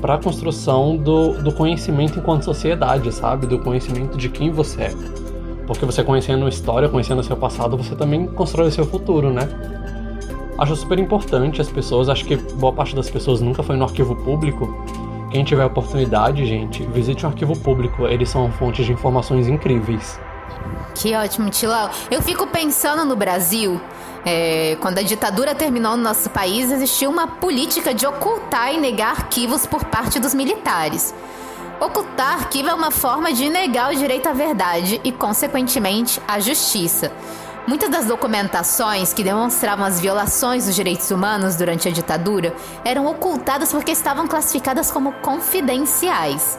para 0.00 0.14
a 0.14 0.18
construção 0.18 0.96
do, 0.96 1.42
do 1.42 1.52
conhecimento 1.52 2.18
enquanto 2.18 2.44
sociedade, 2.44 3.12
sabe? 3.12 3.46
Do 3.46 3.58
conhecimento 3.58 4.16
de 4.16 4.28
quem 4.28 4.50
você 4.50 4.82
é. 4.82 4.92
Porque 5.66 5.84
você 5.84 6.02
conhecendo 6.02 6.46
a 6.46 6.48
história, 6.48 6.88
conhecendo 6.88 7.20
o 7.20 7.24
seu 7.24 7.36
passado, 7.36 7.76
você 7.76 7.94
também 7.94 8.26
constrói 8.26 8.68
o 8.68 8.72
seu 8.72 8.84
futuro, 8.84 9.32
né? 9.32 9.48
Acho 10.58 10.76
super 10.76 10.98
importante 10.98 11.60
as 11.60 11.68
pessoas, 11.68 12.08
acho 12.08 12.24
que 12.24 12.36
boa 12.36 12.72
parte 12.72 12.94
das 12.94 13.10
pessoas 13.10 13.40
nunca 13.40 13.62
foi 13.62 13.76
no 13.76 13.84
arquivo 13.84 14.16
público. 14.16 14.68
Quem 15.32 15.44
tiver 15.44 15.64
oportunidade, 15.64 16.44
gente, 16.44 16.82
visite 16.82 17.24
um 17.24 17.30
arquivo 17.30 17.58
público, 17.58 18.06
eles 18.06 18.28
são 18.28 18.52
fontes 18.52 18.84
de 18.84 18.92
informações 18.92 19.48
incríveis. 19.48 20.20
Que 20.94 21.14
ótimo, 21.14 21.48
Tilão. 21.48 21.88
Eu 22.10 22.20
fico 22.20 22.46
pensando 22.46 23.02
no 23.06 23.16
Brasil. 23.16 23.80
É, 24.26 24.76
quando 24.82 24.98
a 24.98 25.02
ditadura 25.02 25.54
terminou 25.54 25.96
no 25.96 26.02
nosso 26.02 26.28
país, 26.28 26.70
existiu 26.70 27.10
uma 27.10 27.26
política 27.26 27.94
de 27.94 28.06
ocultar 28.06 28.74
e 28.74 28.78
negar 28.78 29.12
arquivos 29.12 29.66
por 29.66 29.86
parte 29.86 30.20
dos 30.20 30.34
militares. 30.34 31.14
Ocultar 31.80 32.34
arquivo 32.34 32.68
é 32.68 32.74
uma 32.74 32.90
forma 32.90 33.32
de 33.32 33.48
negar 33.48 33.90
o 33.90 33.96
direito 33.96 34.28
à 34.28 34.34
verdade 34.34 35.00
e, 35.02 35.10
consequentemente, 35.10 36.20
à 36.28 36.38
justiça. 36.40 37.10
Muitas 37.66 37.90
das 37.90 38.06
documentações 38.06 39.12
que 39.12 39.22
demonstravam 39.22 39.86
as 39.86 40.00
violações 40.00 40.66
dos 40.66 40.74
direitos 40.74 41.10
humanos 41.12 41.54
durante 41.54 41.88
a 41.88 41.92
ditadura 41.92 42.52
eram 42.84 43.06
ocultadas 43.06 43.70
porque 43.70 43.92
estavam 43.92 44.26
classificadas 44.26 44.90
como 44.90 45.12
confidenciais. 45.12 46.58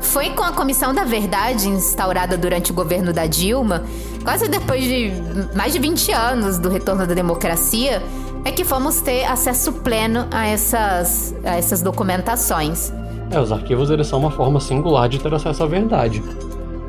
Foi 0.00 0.30
com 0.30 0.42
a 0.42 0.52
Comissão 0.52 0.94
da 0.94 1.04
Verdade, 1.04 1.68
instaurada 1.68 2.38
durante 2.38 2.70
o 2.70 2.74
governo 2.74 3.12
da 3.12 3.26
Dilma, 3.26 3.84
quase 4.22 4.48
depois 4.48 4.82
de 4.82 5.12
mais 5.54 5.74
de 5.74 5.78
20 5.78 6.12
anos 6.12 6.58
do 6.58 6.70
retorno 6.70 7.06
da 7.06 7.14
democracia, 7.14 8.02
é 8.44 8.50
que 8.50 8.64
fomos 8.64 9.00
ter 9.02 9.24
acesso 9.24 9.72
pleno 9.72 10.26
a 10.30 10.46
essas, 10.46 11.34
a 11.44 11.56
essas 11.56 11.82
documentações. 11.82 12.92
É, 13.30 13.40
os 13.40 13.52
arquivos 13.52 13.90
eles 13.90 14.06
são 14.06 14.20
uma 14.20 14.30
forma 14.30 14.60
singular 14.60 15.08
de 15.08 15.18
ter 15.18 15.32
acesso 15.34 15.62
à 15.62 15.66
verdade. 15.66 16.22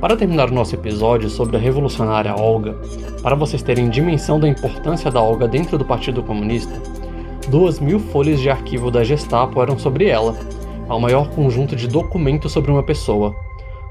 Para 0.06 0.16
terminar 0.16 0.51
o 0.51 0.53
nosso 0.53 0.76
episódio 0.76 1.28
sobre 1.32 1.58
a 1.58 1.60
revolucionária 1.60 2.36
Olga, 2.36 2.78
para 3.24 3.34
vocês 3.34 3.64
terem 3.64 3.89
dimensão 3.89 4.39
da 4.39 4.47
importância 4.47 5.10
da 5.10 5.20
Olga 5.20 5.47
dentro 5.47 5.80
do 5.80 5.84
Partido 5.84 6.22
Comunista, 6.22 6.80
duas 7.49 7.80
mil 7.80 7.99
folhas 7.99 8.39
de 8.39 8.47
arquivo 8.47 8.91
da 8.91 9.03
Gestapo 9.03 9.60
eram 9.64 9.80
sobre 9.80 10.06
ela, 10.06 10.38
ao 10.88 10.99
maior 10.99 11.32
conjunto 11.32 11.76
de 11.76 11.88
documentos 11.88 12.51
sobre 12.51 12.70
uma 12.70 12.84
pessoa. 12.84 13.36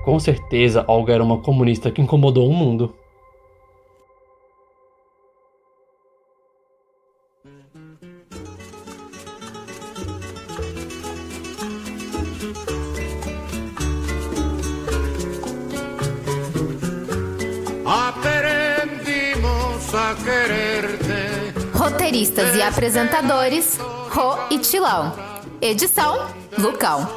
Com 0.04 0.16
certeza, 0.20 0.84
Olga 0.86 1.14
era 1.14 1.24
uma 1.24 1.38
comunista 1.38 1.90
que 1.90 2.00
incomodou 2.00 2.48
o 2.48 2.54
mundo. 2.54 2.94
Roteiristas 22.04 22.54
e 22.54 22.60
apresentadores, 22.60 23.78
Ro 24.10 24.36
e 24.50 24.58
Tilão. 24.58 25.14
Edição, 25.58 26.26
Lucão. 26.58 27.08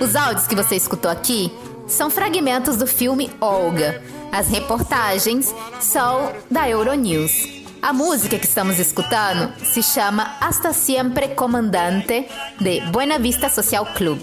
Os 0.00 0.16
áudios 0.16 0.46
que 0.46 0.56
você 0.56 0.76
escutou 0.76 1.10
aqui 1.10 1.52
são 1.86 2.08
fragmentos 2.08 2.78
do 2.78 2.86
filme 2.86 3.30
Olga. 3.38 4.02
As 4.32 4.48
reportagens 4.48 5.54
são 5.78 6.32
da 6.50 6.66
Euronews. 6.66 7.48
A 7.82 7.92
música 7.92 8.38
que 8.38 8.46
estamos 8.46 8.78
escutando 8.78 9.52
se 9.62 9.82
chama 9.82 10.34
Hasta 10.40 10.72
Siempre 10.72 11.28
Comandante, 11.34 12.26
de 12.58 12.80
Buena 12.90 13.18
Vista 13.18 13.50
Social 13.50 13.84
Club. 13.94 14.22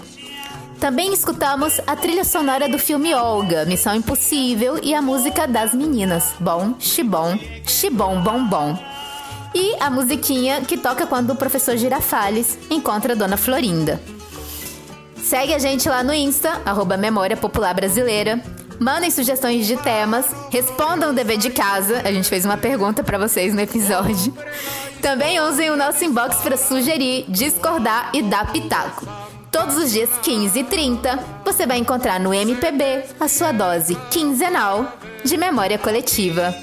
Também 0.80 1.14
escutamos 1.14 1.80
a 1.86 1.94
trilha 1.94 2.24
sonora 2.24 2.68
do 2.68 2.78
filme 2.78 3.14
Olga, 3.14 3.64
Missão 3.66 3.94
Impossível 3.94 4.80
e 4.82 4.96
a 4.96 5.00
música 5.00 5.46
das 5.46 5.72
meninas, 5.72 6.34
Bom, 6.40 6.74
Xibom, 6.80 7.38
Xibom 7.64 8.20
Bom 8.20 8.48
Bom. 8.48 8.97
E 9.54 9.76
a 9.80 9.90
musiquinha 9.90 10.60
que 10.60 10.76
toca 10.76 11.06
quando 11.06 11.30
o 11.30 11.36
professor 11.36 11.76
Girafales 11.76 12.58
encontra 12.70 13.12
a 13.12 13.16
Dona 13.16 13.36
Florinda. 13.36 14.00
Segue 15.22 15.54
a 15.54 15.58
gente 15.58 15.88
lá 15.88 16.02
no 16.02 16.14
Insta, 16.14 16.60
arroba 16.64 16.96
Memória 16.96 17.36
Popular 17.36 17.74
Brasileira. 17.74 18.42
Mandem 18.80 19.10
sugestões 19.10 19.66
de 19.66 19.76
temas, 19.76 20.26
respondam 20.50 21.10
o 21.10 21.12
dever 21.12 21.36
de 21.36 21.50
casa. 21.50 22.00
A 22.04 22.12
gente 22.12 22.28
fez 22.28 22.44
uma 22.44 22.56
pergunta 22.56 23.02
para 23.02 23.18
vocês 23.18 23.52
no 23.52 23.60
episódio. 23.60 24.32
Também 25.02 25.40
usem 25.40 25.70
o 25.70 25.76
nosso 25.76 26.04
inbox 26.04 26.36
para 26.36 26.56
sugerir, 26.56 27.24
discordar 27.28 28.10
e 28.14 28.22
dar 28.22 28.50
pitaco. 28.52 29.06
Todos 29.50 29.76
os 29.76 29.90
dias 29.90 30.10
15 30.22 30.60
e 30.60 30.64
30, 30.64 31.18
você 31.44 31.66
vai 31.66 31.78
encontrar 31.78 32.20
no 32.20 32.32
MPB 32.32 33.04
a 33.18 33.28
sua 33.28 33.50
dose 33.50 33.96
quinzenal 34.10 34.96
de 35.24 35.36
memória 35.36 35.78
coletiva. 35.78 36.54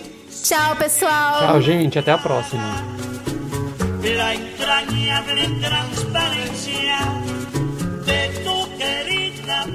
Tchau, 0.47 0.75
pessoal! 0.75 1.39
Tchau, 1.39 1.59
gente. 1.59 1.97
Até 1.97 2.11
a 2.11 2.19
próxima. 2.19 2.75
La 4.03 4.35
entrañable 4.35 5.59
transparencia 5.59 6.99
de 8.05 8.43
tu 8.43 8.77
querida 8.77 9.65